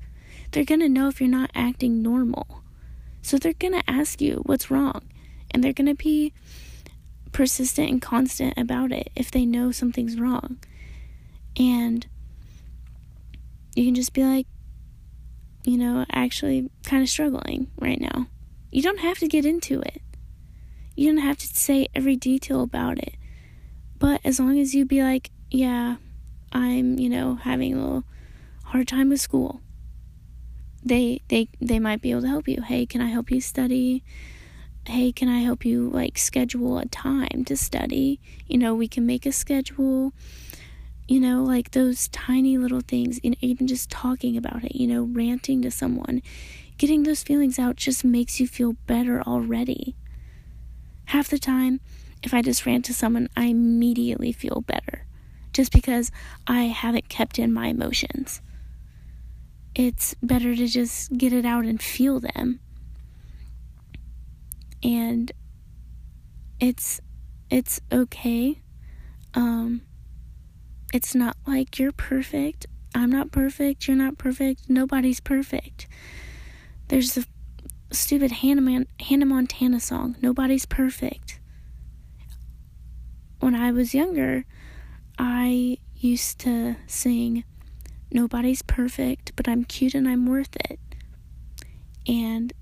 They're 0.50 0.64
gonna 0.64 0.88
know 0.88 1.08
if 1.08 1.20
you're 1.20 1.30
not 1.30 1.50
acting 1.54 2.02
normal. 2.02 2.62
So 3.22 3.38
they're 3.38 3.54
gonna 3.54 3.82
ask 3.88 4.20
you 4.20 4.42
what's 4.44 4.70
wrong. 4.70 5.02
And 5.50 5.64
they're 5.64 5.72
gonna 5.72 5.94
be 5.94 6.32
persistent 7.32 7.90
and 7.90 8.02
constant 8.02 8.56
about 8.56 8.92
it 8.92 9.10
if 9.14 9.30
they 9.30 9.44
know 9.44 9.70
something's 9.70 10.18
wrong. 10.18 10.58
And 11.56 12.06
you 13.74 13.84
can 13.84 13.94
just 13.94 14.12
be 14.12 14.24
like, 14.24 14.46
you 15.64 15.76
know, 15.76 16.04
actually 16.10 16.70
kind 16.84 17.02
of 17.02 17.08
struggling 17.08 17.70
right 17.78 18.00
now. 18.00 18.26
You 18.70 18.82
don't 18.82 19.00
have 19.00 19.18
to 19.18 19.28
get 19.28 19.44
into 19.44 19.80
it. 19.80 20.02
You 20.94 21.08
don't 21.08 21.22
have 21.22 21.38
to 21.38 21.46
say 21.46 21.88
every 21.94 22.16
detail 22.16 22.62
about 22.62 22.98
it. 22.98 23.14
But 23.98 24.20
as 24.24 24.38
long 24.40 24.58
as 24.58 24.74
you 24.74 24.84
be 24.84 25.02
like, 25.02 25.30
yeah, 25.50 25.96
I'm, 26.52 26.98
you 26.98 27.08
know, 27.08 27.36
having 27.36 27.74
a 27.74 27.76
little 27.76 28.04
hard 28.64 28.88
time 28.88 29.08
with 29.08 29.20
school. 29.20 29.60
They 30.84 31.22
they 31.28 31.48
they 31.60 31.78
might 31.78 32.00
be 32.00 32.10
able 32.12 32.22
to 32.22 32.28
help 32.28 32.48
you. 32.48 32.62
Hey, 32.62 32.86
can 32.86 33.00
I 33.00 33.08
help 33.08 33.30
you 33.30 33.40
study? 33.40 34.04
Hey, 34.88 35.12
can 35.12 35.28
I 35.28 35.40
help 35.40 35.66
you 35.66 35.90
like 35.90 36.16
schedule 36.16 36.78
a 36.78 36.86
time 36.86 37.44
to 37.44 37.58
study? 37.58 38.20
You 38.46 38.56
know, 38.56 38.74
we 38.74 38.88
can 38.88 39.04
make 39.04 39.26
a 39.26 39.32
schedule. 39.32 40.14
You 41.06 41.20
know, 41.20 41.42
like 41.42 41.72
those 41.72 42.08
tiny 42.08 42.56
little 42.56 42.80
things, 42.80 43.20
know, 43.22 43.36
even 43.42 43.66
just 43.66 43.90
talking 43.90 44.34
about 44.34 44.64
it, 44.64 44.74
you 44.74 44.86
know, 44.86 45.02
ranting 45.02 45.60
to 45.60 45.70
someone, 45.70 46.22
getting 46.78 47.02
those 47.02 47.22
feelings 47.22 47.58
out 47.58 47.76
just 47.76 48.02
makes 48.02 48.40
you 48.40 48.48
feel 48.48 48.76
better 48.86 49.20
already. 49.20 49.94
Half 51.04 51.28
the 51.28 51.38
time, 51.38 51.80
if 52.22 52.32
I 52.32 52.40
just 52.40 52.64
rant 52.64 52.86
to 52.86 52.94
someone, 52.94 53.28
I 53.36 53.44
immediately 53.44 54.32
feel 54.32 54.62
better 54.62 55.04
just 55.52 55.70
because 55.70 56.10
I 56.46 56.62
haven't 56.62 57.10
kept 57.10 57.38
in 57.38 57.52
my 57.52 57.66
emotions. 57.66 58.40
It's 59.74 60.14
better 60.22 60.56
to 60.56 60.66
just 60.66 61.14
get 61.18 61.34
it 61.34 61.44
out 61.44 61.66
and 61.66 61.80
feel 61.82 62.20
them. 62.20 62.60
And 64.82 65.32
it's 66.60 67.00
it's 67.50 67.80
okay. 67.92 68.60
Um 69.34 69.82
it's 70.92 71.14
not 71.14 71.36
like 71.46 71.78
you're 71.78 71.92
perfect. 71.92 72.66
I'm 72.94 73.10
not 73.10 73.30
perfect. 73.30 73.86
You're 73.86 73.96
not 73.96 74.18
perfect. 74.18 74.68
Nobody's 74.68 75.20
perfect. 75.20 75.86
There's 76.88 77.14
the 77.14 77.26
stupid 77.90 78.32
Hannah, 78.32 78.62
Man- 78.62 78.86
Hannah 79.00 79.26
Montana 79.26 79.80
song. 79.80 80.16
Nobody's 80.22 80.64
perfect. 80.64 81.38
When 83.40 83.54
I 83.54 83.70
was 83.70 83.94
younger, 83.94 84.46
I 85.18 85.78
used 85.94 86.38
to 86.40 86.76
sing, 86.86 87.44
Nobody's 88.10 88.62
perfect, 88.62 89.32
but 89.36 89.48
I'm 89.48 89.64
cute 89.64 89.94
and 89.94 90.08
I'm 90.08 90.26
worth 90.26 90.56
it. 90.70 90.80
And 92.06 92.52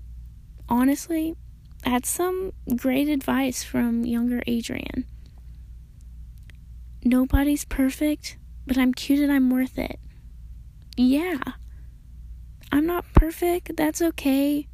honestly, 0.67 1.35
that's 1.83 2.09
some 2.09 2.53
great 2.75 3.07
advice 3.07 3.63
from 3.63 4.05
younger 4.05 4.41
Adrian. 4.47 5.05
Nobody's 7.03 7.65
perfect, 7.65 8.37
but 8.65 8.77
I'm 8.77 8.93
cute 8.93 9.19
and 9.19 9.31
I'm 9.31 9.49
worth 9.49 9.77
it. 9.77 9.99
Yeah. 10.97 11.37
I'm 12.71 12.85
not 12.85 13.05
perfect. 13.13 13.77
That's 13.77 14.01
okay. 14.01 14.67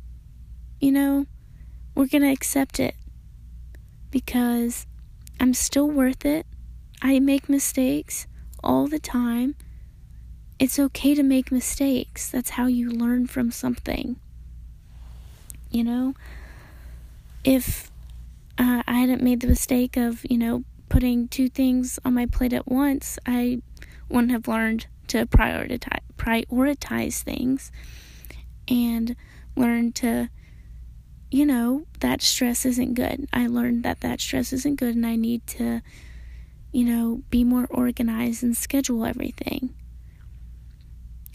You 0.79 0.91
know, 0.91 1.25
we're 1.95 2.07
going 2.07 2.23
to 2.23 2.31
accept 2.31 2.79
it 2.79 2.95
because 4.09 4.87
I'm 5.39 5.53
still 5.53 5.89
worth 5.89 6.25
it. 6.25 6.45
I 7.01 7.19
make 7.19 7.49
mistakes 7.49 8.25
all 8.63 8.87
the 8.87 8.99
time. 8.99 9.55
It's 10.57 10.79
okay 10.79 11.13
to 11.15 11.23
make 11.23 11.51
mistakes. 11.51 12.29
That's 12.29 12.51
how 12.51 12.67
you 12.67 12.89
learn 12.89 13.27
from 13.27 13.51
something. 13.51 14.15
You 15.69 15.83
know, 15.83 16.15
if 17.43 17.91
uh, 18.57 18.83
I 18.87 18.93
hadn't 18.93 19.21
made 19.21 19.41
the 19.41 19.47
mistake 19.47 19.97
of, 19.97 20.25
you 20.29 20.37
know, 20.37 20.63
putting 20.89 21.27
two 21.27 21.49
things 21.49 21.99
on 22.05 22.13
my 22.13 22.25
plate 22.25 22.53
at 22.53 22.67
once, 22.67 23.17
I 23.25 23.61
wouldn't 24.09 24.31
have 24.31 24.47
learned 24.47 24.87
to 25.07 25.25
prioritize 25.25 25.99
prioritize 26.17 27.21
things 27.21 27.71
and 28.69 29.15
learn 29.57 29.91
to 29.91 30.29
you 31.31 31.45
know 31.45 31.83
that 31.99 32.21
stress 32.21 32.65
isn't 32.65 32.93
good. 32.93 33.27
I 33.33 33.47
learned 33.47 33.83
that 33.83 34.01
that 34.01 34.21
stress 34.21 34.53
isn't 34.53 34.75
good 34.75 34.95
and 34.95 35.05
I 35.05 35.15
need 35.15 35.45
to 35.47 35.81
you 36.71 36.85
know 36.85 37.23
be 37.29 37.43
more 37.43 37.67
organized 37.69 38.43
and 38.43 38.55
schedule 38.55 39.05
everything. 39.05 39.73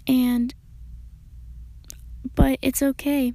And 0.07 0.55
but 2.35 2.59
it's 2.63 2.83
okay. 2.83 3.35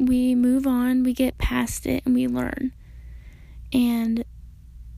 We 0.00 0.34
move 0.34 0.66
on, 0.66 1.02
we 1.02 1.12
get 1.12 1.36
past 1.36 1.84
it 1.84 2.02
and 2.06 2.14
we 2.14 2.26
learn. 2.26 2.72
And 3.70 4.24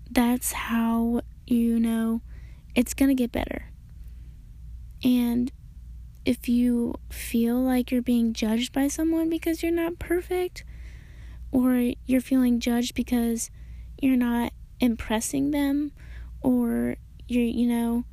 that's 0.08 0.52
how 0.52 1.22
you 1.44 1.80
know 1.80 2.22
it's 2.76 2.94
going 2.94 3.08
to 3.08 3.14
get 3.14 3.32
better. 3.32 3.64
And 5.02 5.50
if 6.24 6.48
you 6.48 6.94
feel 7.10 7.60
like 7.60 7.90
you're 7.90 8.00
being 8.00 8.32
judged 8.32 8.72
by 8.72 8.86
someone 8.86 9.28
because 9.28 9.60
you're 9.60 9.72
not 9.72 9.98
perfect, 9.98 10.62
or 11.50 11.92
you're 12.06 12.20
feeling 12.20 12.60
judged 12.60 12.94
because 12.94 13.50
you're 14.00 14.16
not 14.16 14.52
impressing 14.78 15.50
them, 15.50 15.90
or 16.42 16.94
you're, 17.26 17.42
you 17.42 17.66
know, 17.66 18.04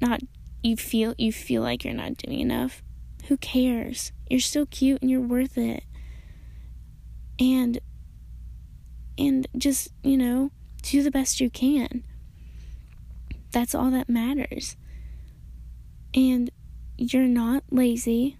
not, 0.00 0.20
you 0.64 0.76
feel, 0.76 1.14
you 1.16 1.32
feel 1.32 1.62
like 1.62 1.84
you're 1.84 1.94
not 1.94 2.16
doing 2.16 2.40
enough, 2.40 2.82
who 3.28 3.36
cares? 3.36 4.10
You're 4.28 4.40
still 4.40 4.66
cute 4.66 5.00
and 5.00 5.10
you're 5.10 5.20
worth 5.20 5.56
it. 5.56 5.84
And, 7.38 7.78
and 9.18 9.46
just, 9.56 9.88
you 10.02 10.16
know, 10.16 10.50
do 10.82 11.02
the 11.02 11.10
best 11.10 11.40
you 11.40 11.50
can. 11.50 12.04
That's 13.50 13.74
all 13.74 13.90
that 13.90 14.08
matters. 14.08 14.76
And 16.14 16.50
you're 16.96 17.22
not 17.22 17.64
lazy. 17.70 18.36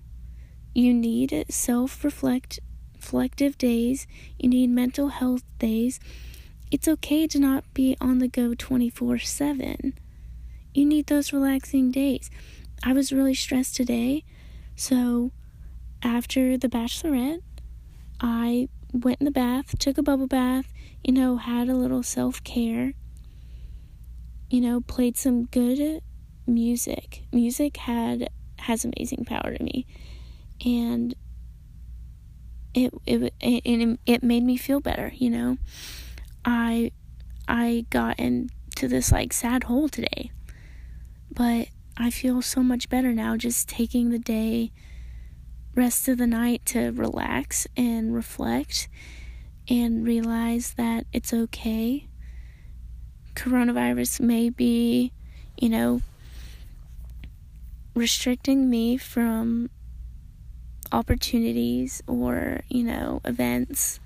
You 0.75 0.95
need 0.95 1.45
self-reflect 1.49 2.61
reflective 3.03 3.59
days. 3.59 4.07
You 4.39 4.49
need 4.49 4.71
mental 4.71 5.09
health 5.09 5.43
days. 5.59 5.99
It's 6.71 6.87
okay 6.87 7.27
to 7.27 7.39
not 7.39 7.65
be 7.75 7.97
on 8.01 8.19
the 8.19 8.29
go 8.29 8.55
24 8.55 9.19
7. 9.19 9.95
You 10.73 10.87
need 10.87 11.09
those 11.09 11.33
relaxing 11.33 11.91
days. 11.91 12.31
I 12.85 12.93
was 12.93 13.13
really 13.13 13.35
stressed 13.35 13.75
today, 13.75 14.25
so 14.77 15.33
after 16.03 16.57
the 16.57 16.69
bachelorette, 16.69 17.43
I 18.21 18.69
went 18.93 19.21
in 19.21 19.25
the 19.25 19.31
bath, 19.31 19.79
took 19.79 19.99
a 19.99 20.03
bubble 20.03 20.27
bath, 20.27 20.73
you 21.03 21.13
know, 21.13 21.37
had 21.37 21.69
a 21.69 21.75
little 21.75 22.03
self 22.03 22.43
care, 22.45 22.95
you 24.51 24.61
know, 24.61 24.81
played 24.81 25.17
some 25.17 25.45
good 25.47 26.03
music. 26.47 27.25
Music 27.33 27.77
had 27.77 28.29
has 28.59 28.85
amazing 28.85 29.25
power 29.25 29.55
to 29.55 29.63
me, 29.63 29.87
and 30.65 31.15
it 32.75 32.93
it 33.07 33.35
it, 33.41 33.99
it 34.07 34.23
made 34.23 34.43
me 34.45 34.57
feel 34.57 34.81
better. 34.81 35.13
You 35.15 35.31
know, 35.31 35.59
I 36.45 36.93
I 37.49 37.87
got 37.91 38.19
into 38.19 38.89
this 38.89 39.13
like 39.13 39.33
sad 39.33 39.65
hole 39.65 39.89
today, 39.89 40.31
but 41.31 41.69
I 41.97 42.11
feel 42.11 42.43
so 42.43 42.63
much 42.63 42.89
better 42.89 43.13
now. 43.13 43.37
Just 43.37 43.69
taking 43.69 44.11
the 44.11 44.19
day, 44.19 44.73
rest 45.75 46.09
of 46.09 46.19
the 46.19 46.27
night 46.27 46.65
to 46.67 46.91
relax 46.91 47.67
and 47.77 48.15
reflect 48.15 48.89
and 49.69 50.05
realize 50.05 50.75
that 50.75 51.07
it's 51.13 51.33
okay. 51.33 52.09
Coronavirus 53.35 54.21
may 54.21 54.51
be, 54.51 55.13
you 55.57 55.69
know, 55.69 56.03
restricting 57.95 58.69
me 58.69 58.97
from 58.97 59.71
opportunities 60.91 62.03
or, 62.07 62.61
you 62.69 62.85
know, 62.85 63.21
events, 63.25 64.01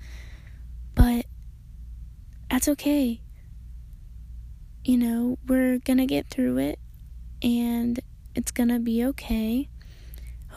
but 0.95 1.25
that's 2.49 2.67
okay. 2.69 3.19
You 4.85 4.97
know, 4.97 5.37
we're 5.47 5.79
gonna 5.79 6.05
get 6.05 6.27
through 6.27 6.59
it 6.59 6.79
and 7.41 7.99
it's 8.35 8.51
gonna 8.51 8.79
be 8.79 9.03
okay. 9.05 9.67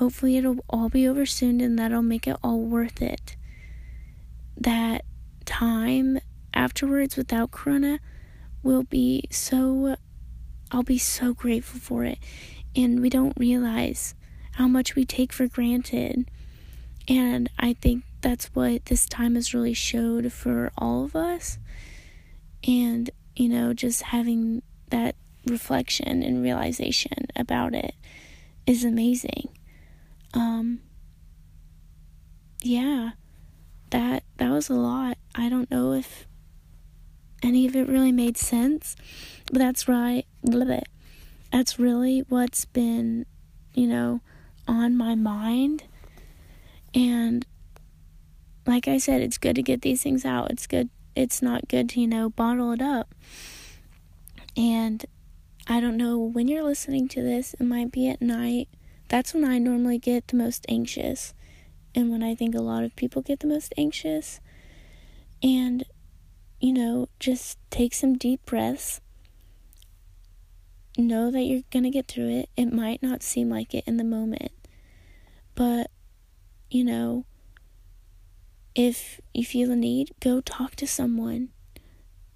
Hopefully, 0.00 0.36
it'll 0.36 0.64
all 0.68 0.88
be 0.88 1.06
over 1.06 1.24
soon 1.24 1.60
and 1.60 1.78
that'll 1.78 2.02
make 2.02 2.26
it 2.26 2.36
all 2.42 2.60
worth 2.60 3.00
it 3.00 3.36
that 4.60 5.04
time 5.44 6.20
afterwards 6.54 7.16
without 7.16 7.50
Corona 7.50 7.98
will 8.62 8.84
be 8.84 9.24
so, 9.30 9.96
I'll 10.70 10.82
be 10.82 10.98
so 10.98 11.32
grateful 11.32 11.80
for 11.80 12.04
it. 12.04 12.18
And 12.76 13.00
we 13.00 13.08
don't 13.10 13.36
realize 13.38 14.14
how 14.52 14.68
much 14.68 14.94
we 14.94 15.04
take 15.04 15.32
for 15.32 15.48
granted. 15.48 16.30
And 17.08 17.50
I 17.58 17.72
think 17.72 18.04
that's 18.20 18.46
what 18.54 18.86
this 18.86 19.06
time 19.06 19.34
has 19.34 19.54
really 19.54 19.74
showed 19.74 20.32
for 20.32 20.70
all 20.76 21.04
of 21.04 21.16
us. 21.16 21.58
And, 22.66 23.10
you 23.34 23.48
know, 23.48 23.72
just 23.72 24.02
having 24.02 24.62
that 24.90 25.16
reflection 25.46 26.22
and 26.22 26.42
realization 26.42 27.26
about 27.34 27.74
it 27.74 27.94
is 28.66 28.84
amazing. 28.84 29.48
Um, 30.34 30.80
yeah 32.62 33.12
that 33.90 34.22
that 34.38 34.50
was 34.50 34.68
a 34.68 34.74
lot. 34.74 35.18
I 35.34 35.48
don't 35.48 35.70
know 35.70 35.92
if 35.92 36.26
any 37.42 37.66
of 37.66 37.76
it 37.76 37.88
really 37.88 38.12
made 38.12 38.36
sense, 38.36 38.96
but 39.46 39.58
that's 39.58 39.88
right. 39.88 40.26
Blah, 40.42 40.80
That's 41.52 41.78
really 41.78 42.20
what's 42.28 42.64
been, 42.64 43.26
you 43.74 43.86
know, 43.86 44.20
on 44.66 44.96
my 44.96 45.14
mind. 45.14 45.84
And 46.94 47.46
like 48.66 48.88
I 48.88 48.98
said, 48.98 49.22
it's 49.22 49.38
good 49.38 49.56
to 49.56 49.62
get 49.62 49.82
these 49.82 50.02
things 50.02 50.24
out. 50.24 50.50
It's 50.50 50.66
good. 50.66 50.90
It's 51.16 51.42
not 51.42 51.68
good 51.68 51.88
to, 51.90 52.00
you 52.00 52.06
know, 52.06 52.30
bottle 52.30 52.72
it 52.72 52.82
up. 52.82 53.14
And 54.56 55.04
I 55.66 55.80
don't 55.80 55.96
know 55.96 56.18
when 56.18 56.48
you're 56.48 56.62
listening 56.62 57.08
to 57.08 57.22
this, 57.22 57.54
it 57.54 57.64
might 57.64 57.92
be 57.92 58.08
at 58.08 58.20
night. 58.20 58.68
That's 59.10 59.34
when 59.34 59.44
I 59.44 59.58
normally 59.58 59.98
get 59.98 60.28
the 60.28 60.36
most 60.36 60.64
anxious 60.68 61.34
and 61.96 62.12
when 62.12 62.22
I 62.22 62.36
think 62.36 62.54
a 62.54 62.60
lot 62.60 62.84
of 62.84 62.94
people 62.94 63.22
get 63.22 63.40
the 63.40 63.48
most 63.48 63.74
anxious. 63.76 64.40
And, 65.42 65.84
you 66.60 66.72
know, 66.72 67.08
just 67.18 67.58
take 67.70 67.92
some 67.92 68.16
deep 68.16 68.46
breaths. 68.46 69.00
Know 70.96 71.32
that 71.32 71.42
you're 71.42 71.64
going 71.72 71.82
to 71.82 71.90
get 71.90 72.06
through 72.06 72.28
it. 72.28 72.50
It 72.56 72.72
might 72.72 73.02
not 73.02 73.24
seem 73.24 73.50
like 73.50 73.74
it 73.74 73.82
in 73.84 73.96
the 73.96 74.04
moment. 74.04 74.52
But, 75.56 75.90
you 76.70 76.84
know, 76.84 77.24
if 78.76 79.20
you 79.34 79.44
feel 79.44 79.72
a 79.72 79.76
need, 79.76 80.12
go 80.20 80.40
talk 80.40 80.76
to 80.76 80.86
someone. 80.86 81.48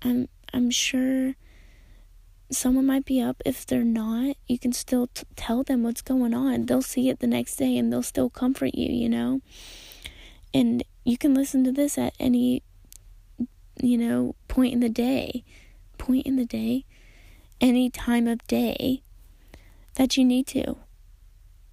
I'm 0.03 0.29
I'm 0.53 0.71
sure 0.71 1.37
someone 2.51 2.87
might 2.87 3.05
be 3.05 3.21
up. 3.21 3.43
If 3.45 3.67
they're 3.67 3.85
not, 3.85 4.37
you 4.47 4.59
can 4.59 4.73
still 4.73 5.09
t- 5.09 5.25
tell 5.37 5.63
them 5.63 5.83
what's 5.83 6.03
going 6.03 6.35
on. 6.35 6.67
They'll 6.67 6.83
see 6.83 7.09
it 7.09 7.21
the 7.21 7.27
next 7.27 7.57
day 7.57 7.77
and 7.77 7.93
they'll 7.93 8.03
still 8.03 8.31
comfort 8.31 8.75
you, 8.75 8.93
you 8.93 9.09
know? 9.09 9.41
And 10.53 10.85
you 11.05 11.19
can 11.19 11.35
listen 11.35 11.65
to 11.65 11.73
this 11.73 11.99
at 11.99 12.15
any 12.19 12.63
you 13.83 13.99
know 13.99 14.35
point 14.49 14.73
in 14.73 14.81
the 14.81 14.89
day 14.89 15.45
point 15.99 16.27
in 16.27 16.37
the 16.37 16.45
day 16.45 16.85
any 17.61 17.91
time 17.91 18.27
of 18.27 18.45
day 18.47 19.03
that 19.95 20.17
you 20.17 20.25
need 20.25 20.47
to 20.47 20.77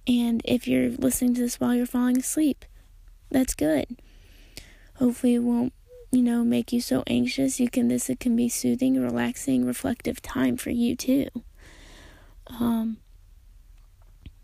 and 0.06 0.42
if 0.44 0.66
you're 0.66 0.90
listening 0.90 1.34
to 1.34 1.40
this 1.40 1.60
while 1.60 1.74
you're 1.74 1.86
falling 1.86 2.18
asleep 2.18 2.64
that's 3.30 3.54
good 3.54 3.86
hopefully 4.96 5.34
it 5.34 5.40
won't 5.40 5.72
you 6.12 6.22
know 6.22 6.44
make 6.44 6.72
you 6.72 6.80
so 6.80 7.02
anxious 7.06 7.58
you 7.58 7.68
can 7.68 7.88
this 7.88 8.08
it 8.10 8.20
can 8.20 8.36
be 8.36 8.48
soothing 8.48 9.00
relaxing 9.02 9.64
reflective 9.64 10.22
time 10.22 10.56
for 10.56 10.70
you 10.70 10.94
too. 10.94 11.26
Um 12.60 12.98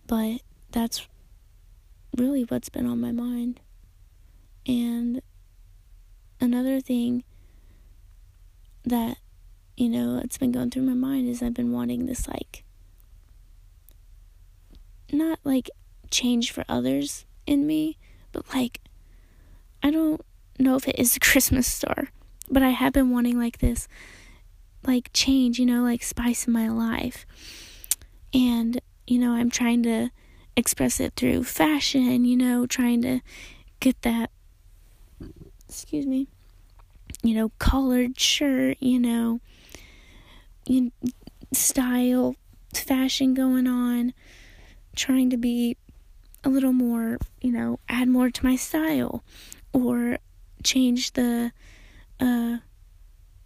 but 0.06 0.40
that's 0.72 1.06
really 2.16 2.42
what's 2.44 2.68
been 2.68 2.86
on 2.86 3.00
my 3.00 3.12
mind. 3.12 3.60
And 4.66 5.22
another 6.40 6.80
thing 6.80 7.24
that, 8.84 9.18
you 9.76 9.88
know, 9.88 10.18
it's 10.22 10.38
been 10.38 10.52
going 10.52 10.70
through 10.70 10.82
my 10.82 10.94
mind 10.94 11.28
is 11.28 11.42
I've 11.42 11.54
been 11.54 11.72
wanting 11.72 12.06
this, 12.06 12.26
like, 12.26 12.64
not 15.12 15.38
like 15.44 15.70
change 16.10 16.50
for 16.50 16.64
others 16.68 17.24
in 17.46 17.66
me, 17.66 17.98
but 18.32 18.44
like, 18.54 18.80
I 19.82 19.90
don't 19.90 20.20
know 20.58 20.76
if 20.76 20.88
it 20.88 20.98
is 20.98 21.16
a 21.16 21.20
Christmas 21.20 21.66
star, 21.66 22.08
but 22.50 22.62
I 22.62 22.70
have 22.70 22.92
been 22.92 23.10
wanting 23.10 23.38
like 23.38 23.58
this, 23.58 23.88
like, 24.84 25.10
change, 25.12 25.58
you 25.58 25.66
know, 25.66 25.82
like 25.82 26.02
spice 26.02 26.46
in 26.46 26.52
my 26.52 26.68
life. 26.68 27.26
And, 28.32 28.80
you 29.06 29.18
know, 29.18 29.32
I'm 29.32 29.50
trying 29.50 29.82
to 29.84 30.10
express 30.56 31.00
it 31.00 31.14
through 31.16 31.44
fashion, 31.44 32.24
you 32.24 32.36
know, 32.36 32.66
trying 32.66 33.02
to 33.02 33.20
get 33.80 34.02
that 34.02 34.30
excuse 35.68 36.06
me, 36.06 36.26
you 37.22 37.34
know, 37.34 37.52
collared 37.58 38.18
shirt, 38.18 38.78
you 38.80 38.98
know, 38.98 39.40
you, 40.66 40.90
style, 41.52 42.36
fashion 42.74 43.34
going 43.34 43.66
on, 43.66 44.12
trying 44.96 45.30
to 45.30 45.36
be 45.36 45.76
a 46.44 46.48
little 46.48 46.72
more, 46.72 47.18
you 47.40 47.52
know, 47.52 47.78
add 47.88 48.08
more 48.08 48.30
to 48.30 48.44
my 48.44 48.56
style 48.56 49.22
or 49.72 50.18
change 50.64 51.12
the 51.12 51.52
uh 52.20 52.58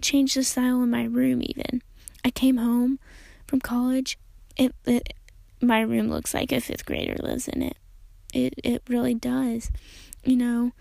change 0.01 0.35
the 0.35 0.43
style 0.43 0.83
in 0.83 0.91
my 0.91 1.05
room 1.05 1.41
even. 1.43 1.83
I 2.25 2.31
came 2.31 2.57
home 2.57 2.99
from 3.47 3.61
college, 3.61 4.19
it, 4.57 4.75
it 4.87 5.15
my 5.61 5.81
room 5.81 6.09
looks 6.09 6.35
like 6.35 6.51
a 6.53 6.57
5th 6.57 6.85
grader 6.85 7.17
lives 7.23 7.49
in 7.49 7.63
it. 7.63 7.77
It 8.33 8.55
it 8.65 8.83
really 8.89 9.15
does. 9.15 9.71
You 10.25 10.37
know, 10.37 10.73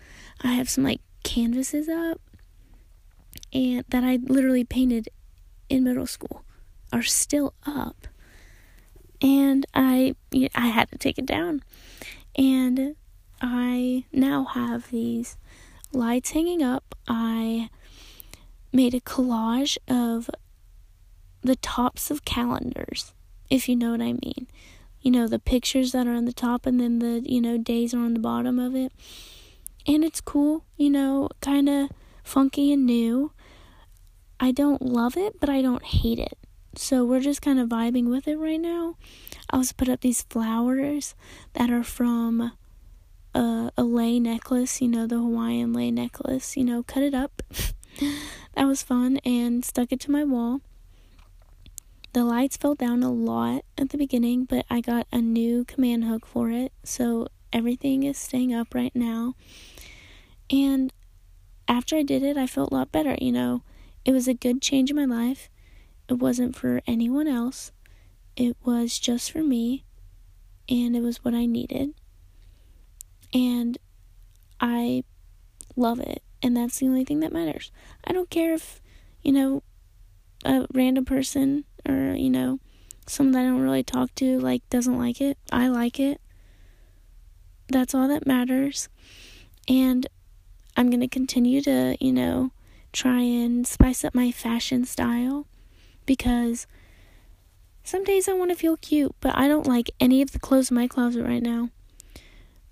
I 0.42 0.54
have 0.54 0.70
some 0.70 0.84
like 0.84 1.02
canvases 1.24 1.88
up 1.90 2.20
and 3.54 3.84
that 3.90 4.04
I 4.04 4.20
literally 4.24 4.64
painted 4.64 5.10
in 5.70 5.84
middle 5.84 6.08
school 6.08 6.44
are 6.92 7.04
still 7.04 7.54
up. 7.66 8.08
And 9.22 9.66
I 9.74 10.16
I 10.56 10.68
had 10.68 10.90
to 10.92 10.98
take 10.98 11.18
it 11.18 11.26
down. 11.26 11.64
And 12.36 12.96
I 13.42 14.06
now 14.12 14.46
have 14.46 14.90
these 14.90 15.38
lights 15.94 16.32
hanging 16.32 16.64
up. 16.64 16.96
I 17.08 17.70
made 18.72 18.94
a 18.94 19.02
collage 19.02 19.78
of 19.88 20.30
the 21.42 21.56
tops 21.58 22.12
of 22.12 22.26
calendars, 22.26 23.14
if 23.50 23.68
you 23.68 23.76
know 23.76 23.92
what 23.92 24.02
I 24.02 24.14
mean. 24.14 24.48
You 25.02 25.12
know, 25.12 25.28
the 25.28 25.40
pictures 25.40 25.92
that 25.94 26.08
are 26.08 26.14
on 26.14 26.26
the 26.26 26.34
top 26.34 26.66
and 26.66 26.80
then 26.80 27.00
the, 27.00 27.22
you 27.26 27.42
know, 27.42 27.58
days 27.58 27.94
are 27.94 28.00
on 28.00 28.14
the 28.14 28.20
bottom 28.20 28.60
of 28.60 28.76
it 28.76 28.92
and 29.88 30.04
it's 30.04 30.22
cool, 30.22 30.64
you 30.78 30.90
know, 30.90 31.30
kind 31.42 31.68
of 31.68 31.90
funky 32.24 32.72
and 32.72 32.86
new. 32.86 33.32
I 34.40 34.52
don't 34.52 34.82
love 34.82 35.18
it, 35.18 35.40
but 35.40 35.50
I 35.50 35.62
don't 35.62 35.84
hate 35.84 36.20
it. 36.20 36.38
So 36.76 37.04
we're 37.04 37.20
just 37.20 37.42
kind 37.42 37.60
of 37.60 37.70
vibing 37.70 38.10
with 38.10 38.28
it 38.28 38.38
right 38.38 38.60
now. 38.60 38.96
I 39.50 39.58
also 39.58 39.74
put 39.76 39.90
up 39.90 40.02
these 40.02 40.24
flowers 40.24 41.16
that 41.54 41.70
are 41.70 41.84
from 41.84 42.54
a, 43.34 43.72
a 43.78 43.84
lei 43.84 44.20
necklace, 44.20 44.82
you 44.82 44.88
know, 44.88 45.08
the 45.08 45.16
Hawaiian 45.18 45.74
lei 45.74 45.92
necklace, 45.92 46.58
you 46.58 46.64
know, 46.64 46.84
cut 46.84 47.04
it 47.04 47.14
up. 47.14 47.42
that 48.56 48.66
was 48.66 48.84
fun 48.84 49.18
and 49.26 49.64
stuck 49.64 49.92
it 49.92 50.00
to 50.02 50.12
my 50.12 50.24
wall. 50.24 50.62
The 52.14 52.26
lights 52.26 52.58
fell 52.58 52.76
down 52.76 53.04
a 53.04 53.12
lot 53.12 53.64
at 53.78 53.90
the 53.90 53.98
beginning, 53.98 54.44
but 54.44 54.66
I 54.70 54.82
got 54.82 55.08
a 55.14 55.20
new 55.20 55.64
command 55.64 56.04
hook 56.04 56.26
for 56.26 56.50
it, 56.50 56.74
so 56.84 57.28
everything 57.54 58.04
is 58.04 58.18
staying 58.18 58.54
up 58.54 58.76
right 58.76 58.94
now. 58.94 59.36
And 60.50 60.92
after 61.70 61.96
I 61.96 62.04
did 62.04 62.22
it, 62.22 62.36
I 62.36 62.48
felt 62.48 62.72
a 62.72 62.76
lot 62.76 62.92
better. 62.92 63.16
You 63.22 63.32
know, 63.32 63.64
it 64.04 64.12
was 64.12 64.28
a 64.28 64.34
good 64.34 64.62
change 64.62 64.90
in 64.90 64.98
my 64.98 65.06
life. 65.06 65.50
It 66.10 66.16
wasn't 66.16 66.54
for 66.56 66.82
anyone 66.86 67.30
else, 67.30 67.72
it 68.36 68.58
was 68.66 69.00
just 69.00 69.32
for 69.32 69.44
me, 69.44 69.86
and 70.68 70.96
it 70.98 71.02
was 71.02 71.24
what 71.24 71.34
I 71.34 71.46
needed. 71.46 71.94
And 73.34 73.78
I 74.60 75.04
love 75.76 76.00
it. 76.00 76.22
And 76.44 76.58
that's 76.58 76.80
the 76.80 76.88
only 76.88 77.06
thing 77.06 77.20
that 77.20 77.32
matters. 77.32 77.72
I 78.04 78.14
don't 78.14 78.30
care 78.30 78.54
if, 78.54 78.82
you 79.22 79.32
know, 79.32 79.64
a 80.44 80.66
random 80.74 81.06
person 81.06 81.66
or, 81.88 82.14
you 82.16 82.30
know, 82.30 82.60
someone 83.08 83.34
that 83.34 83.42
I 83.42 83.44
don't 83.44 83.62
really 83.62 83.84
talk 83.84 84.14
to, 84.16 84.40
like, 84.40 84.68
doesn't 84.70 84.98
like 84.98 85.22
it. 85.22 85.38
I 85.52 85.68
like 85.68 86.00
it. 86.00 86.20
That's 87.70 87.94
all 87.94 88.08
that 88.08 88.26
matters. 88.26 88.90
And 89.68 90.08
I'm 90.76 90.90
going 90.90 91.02
to 91.02 91.08
continue 91.08 91.62
to, 91.62 91.96
you 92.00 92.12
know, 92.12 92.52
try 92.92 93.22
and 93.22 93.66
spice 93.66 94.04
up 94.04 94.16
my 94.16 94.32
fashion 94.32 94.86
style 94.86 95.46
because 96.06 96.68
some 97.84 98.04
days 98.04 98.28
I 98.28 98.34
want 98.34 98.52
to 98.52 98.58
feel 98.58 98.78
cute, 98.78 99.16
but 99.22 99.38
I 99.38 99.48
don't 99.48 99.68
like 99.68 99.92
any 100.00 100.22
of 100.22 100.32
the 100.32 100.40
clothes 100.40 100.72
in 100.72 100.76
my 100.76 100.88
closet 100.88 101.24
right 101.24 101.42
now. 101.42 101.70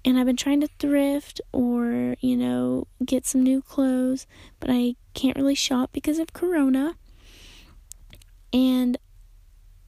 And 0.06 0.18
I've 0.18 0.26
been 0.26 0.38
trying 0.38 0.62
to 0.62 0.70
thrift 0.80 1.42
or, 1.52 2.16
you 2.20 2.38
know, 2.38 2.88
get 3.06 3.26
some 3.26 3.44
new 3.44 3.62
clothes, 3.62 4.28
but 4.60 4.70
I 4.72 4.96
can't 5.14 5.36
really 5.36 5.56
shop 5.56 5.92
because 5.92 6.20
of 6.20 6.34
Corona. 6.34 6.96
And 8.54 8.98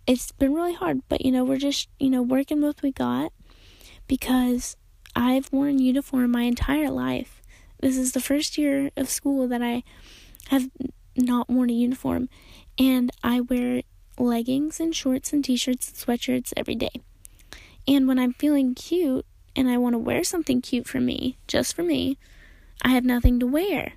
it's 0.06 0.32
been 0.34 0.54
really 0.54 0.74
hard, 0.74 1.02
but, 1.08 1.24
you 1.24 1.32
know, 1.32 1.43
we're 1.43 1.58
just, 1.58 1.88
you 2.00 2.10
know, 2.10 2.21
working 2.21 2.58
with 2.58 2.78
what 2.78 2.84
we 2.84 2.91
got 2.91 3.32
because 4.08 4.76
I've 5.15 5.52
worn 5.52 5.80
uniform 5.80 6.32
my 6.32 6.43
entire 6.43 6.89
life 6.89 7.41
this 7.82 7.97
is 7.97 8.12
the 8.12 8.19
first 8.21 8.58
year 8.58 8.91
of 8.95 9.10
school 9.10 9.47
that 9.47 9.62
I 9.62 9.84
have 10.50 10.69
not 11.17 11.50
worn 11.50 11.71
a 11.71 11.74
uniform, 11.74 12.30
and 12.78 13.12
I 13.24 13.41
wear 13.41 13.82
leggings 14.19 14.80
and 14.80 14.95
shorts 14.95 15.34
and 15.34 15.43
t 15.43 15.56
shirts 15.58 15.89
and 15.89 15.97
sweatshirts 15.97 16.54
every 16.56 16.76
day. 16.76 17.02
And 17.88 18.08
when 18.08 18.19
I'm 18.19 18.34
feeling 18.34 18.76
cute 18.76 19.26
and 19.56 19.70
I 19.70 19.78
want 19.78 19.94
to 19.94 20.00
wear 20.00 20.24
something 20.24 20.62
cute 20.62 20.88
for 20.88 21.00
me, 21.00 21.38
just 21.48 21.76
for 21.76 21.84
me, 21.84 22.18
I 22.82 22.90
have 22.90 23.04
nothing 23.04 23.40
to 23.40 23.48
wear. 23.48 23.94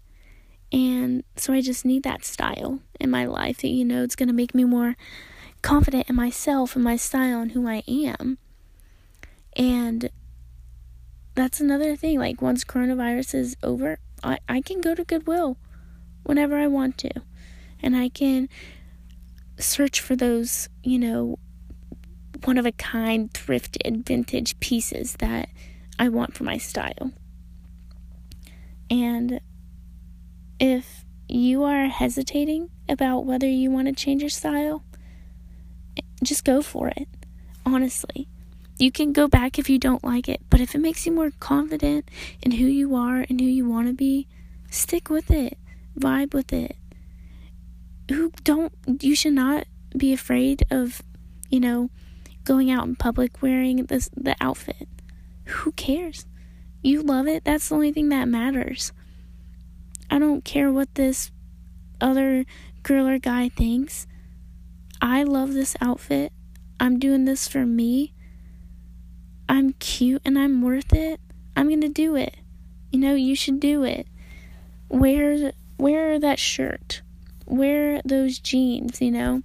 And 0.73 1.23
so 1.37 1.53
I 1.53 1.61
just 1.61 1.85
need 1.85 2.03
that 2.03 2.25
style 2.25 2.81
in 2.99 3.11
my 3.11 3.27
life 3.27 3.59
that, 3.59 3.69
you 3.69 3.85
know, 3.85 4.03
it's 4.03 4.17
going 4.17 4.29
to 4.29 4.35
make 4.35 4.55
me 4.55 4.65
more 4.65 4.97
confident 5.63 6.09
in 6.09 6.17
myself 6.17 6.75
and 6.75 6.85
my 6.85 6.97
style 6.97 7.41
and 7.41 7.53
who 7.53 7.69
I 7.69 7.83
am. 7.87 8.39
And 9.57 10.11
that's 11.35 11.61
another 11.61 11.95
thing. 11.97 12.19
Like, 12.19 12.43
once 12.43 12.65
coronavirus 12.65 13.35
is 13.35 13.57
over, 13.63 13.99
I, 14.23 14.39
I 14.49 14.61
can 14.61 14.81
go 14.81 14.95
to 14.95 15.05
Goodwill 15.05 15.57
whenever 16.25 16.57
I 16.57 16.67
want 16.67 16.99
to. 16.99 17.11
And 17.81 17.95
I 17.95 18.09
can 18.09 18.49
search 19.59 20.01
for 20.01 20.17
those, 20.17 20.69
you 20.83 20.99
know, 20.99 21.39
one 22.47 22.59
of 22.59 22.67
a 22.67 22.73
kind, 22.73 23.33
thrifted, 23.33 24.05
vintage 24.07 24.59
pieces 24.61 25.15
that 25.19 25.49
I 25.99 26.09
want 26.09 26.35
for 26.35 26.45
my 26.45 26.59
style. 26.59 27.13
And 28.91 29.41
if 30.61 31.05
you 31.29 31.65
are 31.65 31.87
hesitating 31.87 32.71
about 32.89 33.25
whether 33.25 33.49
you 33.49 33.71
want 33.71 33.89
to 33.89 33.95
change 33.95 34.23
your 34.23 34.31
style, 34.31 34.85
just 36.23 36.45
go 36.45 36.63
for 36.63 36.89
it. 36.89 37.09
Honestly. 37.65 38.29
You 38.77 38.91
can 38.91 39.13
go 39.13 39.29
back 39.29 39.59
if 39.59 39.71
you 39.71 39.79
don't 39.79 40.03
like 40.03 40.29
it, 40.29 40.41
but 40.51 40.61
if 40.61 40.75
it 40.75 40.81
makes 40.81 41.07
you 41.07 41.13
more 41.13 41.31
confident 41.39 42.11
in 42.43 42.51
who 42.53 42.67
you 42.67 42.97
are 42.97 43.25
and 43.29 43.41
who 43.41 43.47
you 43.47 43.69
want 43.69 43.87
to 43.87 43.95
be, 43.95 44.27
stick 44.69 45.09
with 45.09 45.31
it. 45.31 45.57
Vibe 45.99 46.35
with 46.35 46.53
it. 46.53 46.77
Who 48.11 48.33
don't 48.43 48.73
you 49.01 49.15
should 49.15 49.35
not 49.35 49.67
be 49.97 50.13
afraid 50.13 50.65
of, 50.71 51.03
you 51.49 51.61
know, 51.61 51.89
going 52.45 52.71
out 52.71 52.87
in 52.87 52.97
public 52.97 53.43
wearing 53.43 53.85
this 53.87 54.09
the 54.17 54.37
outfit. 54.41 54.89
Who 55.47 55.73
cares? 55.73 56.27
You 56.83 57.03
love 57.03 57.27
it. 57.27 57.45
That's 57.45 57.69
the 57.69 57.75
only 57.75 57.93
thing 57.93 58.11
that 58.11 58.29
matters. 58.29 58.93
I 60.11 60.19
don't 60.19 60.45
care 60.45 60.71
what 60.71 60.95
this 60.95 61.31
other 62.01 62.45
girl 62.83 63.09
or 63.09 63.19
guy 63.19 63.49
thinks. 63.49 64.07
I 65.01 65.23
love 65.23 65.53
this 65.53 65.77
outfit. 65.81 66.33
I'm 66.79 66.99
doing 66.99 67.25
this 67.25 67.49
for 67.49 67.65
me 67.65 68.15
I'm 69.49 69.75
cute 69.75 70.23
and 70.25 70.39
I'm 70.39 70.63
worth 70.63 70.93
it, 70.93 71.21
I'm 71.57 71.69
going 71.69 71.81
to 71.83 71.89
do 71.89 72.17
it. 72.17 72.37
you 72.91 73.01
know, 73.01 73.15
you 73.15 73.35
should 73.35 73.61
do 73.61 73.85
it. 73.85 74.07
Wear 74.89 75.53
wear 75.79 76.19
that 76.21 76.39
shirt. 76.39 77.03
Wear 77.47 78.01
those 78.05 78.39
jeans, 78.39 79.01
you 79.01 79.11
know. 79.11 79.43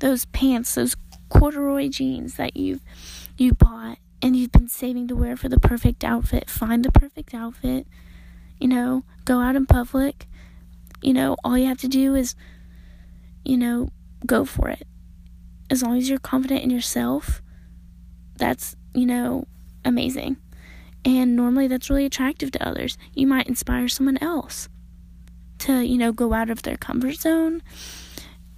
Those 0.00 0.24
pants, 0.26 0.74
those 0.74 0.96
corduroy 1.32 1.88
jeans 1.88 2.34
that 2.34 2.56
you've 2.56 2.82
you 3.38 3.54
bought 3.54 3.98
and 4.20 4.36
you've 4.36 4.52
been 4.52 4.68
saving 4.68 5.08
to 5.08 5.16
wear 5.16 5.36
for 5.36 5.48
the 5.48 5.58
perfect 5.58 6.04
outfit. 6.04 6.48
Find 6.48 6.84
the 6.84 6.92
perfect 6.92 7.34
outfit. 7.34 7.86
You 8.60 8.68
know, 8.68 9.04
go 9.24 9.40
out 9.40 9.56
in 9.56 9.66
public. 9.66 10.26
You 11.00 11.12
know, 11.12 11.36
all 11.42 11.58
you 11.58 11.66
have 11.66 11.78
to 11.78 11.88
do 11.88 12.14
is 12.14 12.36
you 13.44 13.56
know, 13.56 13.88
go 14.24 14.44
for 14.44 14.68
it. 14.68 14.86
As 15.70 15.82
long 15.82 15.96
as 15.96 16.08
you're 16.08 16.18
confident 16.18 16.62
in 16.62 16.70
yourself, 16.70 17.42
that's, 18.36 18.76
you 18.94 19.06
know, 19.06 19.46
amazing. 19.84 20.36
And 21.04 21.34
normally 21.34 21.66
that's 21.66 21.90
really 21.90 22.04
attractive 22.04 22.52
to 22.52 22.66
others. 22.66 22.96
You 23.14 23.26
might 23.26 23.48
inspire 23.48 23.88
someone 23.88 24.18
else 24.18 24.68
to, 25.60 25.82
you 25.82 25.98
know, 25.98 26.12
go 26.12 26.32
out 26.32 26.50
of 26.50 26.62
their 26.62 26.76
comfort 26.76 27.14
zone. 27.14 27.62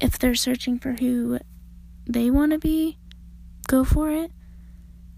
If 0.01 0.19
they're 0.19 0.35
searching 0.35 0.79
for 0.79 0.93
who 0.93 1.39
they 2.07 2.31
want 2.31 2.53
to 2.53 2.59
be, 2.59 2.99
go 3.67 3.85
for 3.85 4.11
it. 4.11 4.31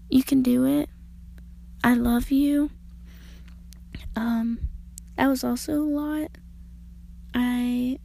You 0.09 0.23
can 0.23 0.41
do 0.41 0.65
it. 0.65 0.89
I 1.83 1.93
love 1.93 2.31
you. 2.31 2.69
Um 4.15 4.59
that 5.17 5.27
was 5.27 5.43
also 5.43 5.73
a 5.73 5.83
lot. 5.83 6.31
I 7.33 7.99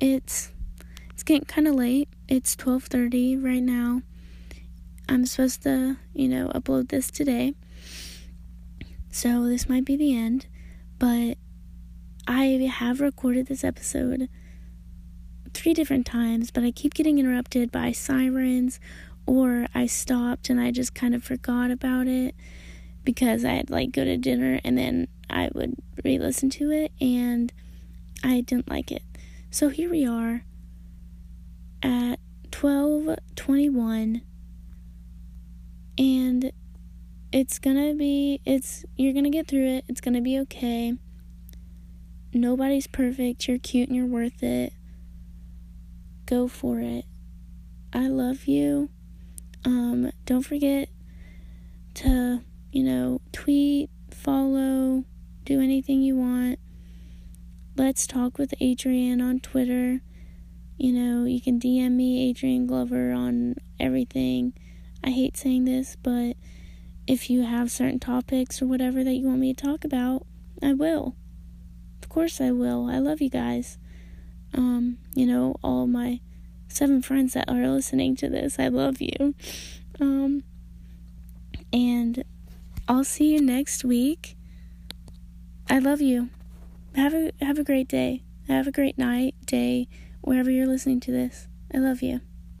it's 0.00 0.52
it's 1.10 1.22
getting 1.22 1.44
kind 1.44 1.68
of 1.68 1.74
late. 1.74 2.08
It's 2.28 2.56
12:30 2.56 3.42
right 3.42 3.62
now. 3.62 4.02
I'm 5.08 5.26
supposed 5.26 5.62
to, 5.64 5.96
you 6.14 6.28
know, 6.28 6.48
upload 6.54 6.88
this 6.88 7.10
today. 7.10 7.54
So 9.10 9.46
this 9.46 9.68
might 9.68 9.84
be 9.84 9.96
the 9.96 10.16
end, 10.16 10.46
but 10.98 11.36
I 12.28 12.44
have 12.72 13.00
recorded 13.00 13.46
this 13.46 13.64
episode 13.64 14.28
three 15.60 15.74
different 15.74 16.06
times, 16.06 16.50
but 16.50 16.64
I 16.64 16.70
keep 16.70 16.94
getting 16.94 17.18
interrupted 17.18 17.70
by 17.70 17.92
sirens 17.92 18.80
or 19.26 19.66
I 19.74 19.84
stopped 19.84 20.48
and 20.48 20.58
I 20.58 20.70
just 20.70 20.94
kind 20.94 21.14
of 21.14 21.22
forgot 21.22 21.70
about 21.70 22.06
it 22.06 22.34
because 23.04 23.44
I'd 23.44 23.68
like 23.68 23.92
go 23.92 24.02
to 24.02 24.16
dinner 24.16 24.58
and 24.64 24.78
then 24.78 25.08
I 25.28 25.50
would 25.52 25.74
re-listen 26.02 26.48
to 26.50 26.70
it 26.70 26.92
and 26.98 27.52
I 28.24 28.40
didn't 28.40 28.70
like 28.70 28.90
it. 28.90 29.02
So 29.50 29.68
here 29.68 29.90
we 29.90 30.06
are 30.06 30.44
at 31.82 32.18
12:21 32.52 34.22
and 35.98 36.52
it's 37.32 37.58
gonna 37.58 37.94
be 37.94 38.40
it's 38.46 38.86
you're 38.96 39.12
gonna 39.12 39.28
get 39.28 39.46
through 39.46 39.66
it. 39.66 39.84
It's 39.88 40.00
gonna 40.00 40.22
be 40.22 40.38
okay. 40.38 40.94
Nobody's 42.32 42.86
perfect. 42.86 43.46
You're 43.46 43.58
cute 43.58 43.88
and 43.88 43.96
you're 43.96 44.06
worth 44.06 44.42
it 44.42 44.72
go 46.30 46.46
for 46.46 46.78
it 46.80 47.04
i 47.92 48.06
love 48.06 48.46
you 48.46 48.88
um 49.64 50.10
don't 50.24 50.42
forget 50.42 50.88
to 51.92 52.40
you 52.70 52.82
know 52.84 53.20
tweet 53.32 53.90
follow 54.10 55.04
do 55.44 55.60
anything 55.60 56.00
you 56.00 56.16
want 56.16 56.58
let's 57.76 58.06
talk 58.06 58.38
with 58.38 58.54
adrian 58.60 59.20
on 59.20 59.40
twitter 59.40 60.00
you 60.78 60.92
know 60.92 61.24
you 61.24 61.40
can 61.40 61.58
dm 61.58 61.92
me 61.92 62.30
adrian 62.30 62.66
glover 62.66 63.12
on 63.12 63.54
everything 63.80 64.52
i 65.02 65.10
hate 65.10 65.36
saying 65.36 65.64
this 65.64 65.96
but 66.02 66.36
if 67.10 67.28
you 67.28 67.42
have 67.42 67.72
certain 67.72 67.98
topics 67.98 68.62
or 68.62 68.68
whatever 68.68 69.02
that 69.02 69.14
you 69.14 69.26
want 69.26 69.40
me 69.40 69.52
to 69.52 69.66
talk 69.66 69.84
about, 69.84 70.24
I 70.62 70.74
will. 70.74 71.16
Of 72.00 72.08
course 72.08 72.40
I 72.40 72.52
will. 72.52 72.86
I 72.88 72.98
love 72.98 73.20
you 73.20 73.28
guys. 73.28 73.78
Um, 74.54 74.98
you 75.14 75.26
know, 75.26 75.56
all 75.62 75.86
my 75.86 76.20
seven 76.68 77.02
friends 77.02 77.34
that 77.34 77.48
are 77.48 77.68
listening 77.68 78.16
to 78.16 78.28
this, 78.28 78.58
I 78.58 78.68
love 78.68 79.00
you. 79.00 79.34
Um, 80.00 80.42
and 81.72 82.24
I'll 82.88 83.04
see 83.04 83.32
you 83.32 83.40
next 83.40 83.84
week. 83.84 84.36
I 85.68 85.78
love 85.78 86.00
you. 86.00 86.30
Have 86.96 87.14
a 87.14 87.32
have 87.40 87.58
a 87.58 87.64
great 87.64 87.88
day. 87.88 88.22
Have 88.48 88.66
a 88.66 88.72
great 88.72 88.98
night, 88.98 89.34
day, 89.44 89.88
wherever 90.22 90.50
you're 90.50 90.66
listening 90.66 91.00
to 91.00 91.12
this. 91.12 91.46
I 91.72 91.78
love 91.78 92.02
you. 92.02 92.20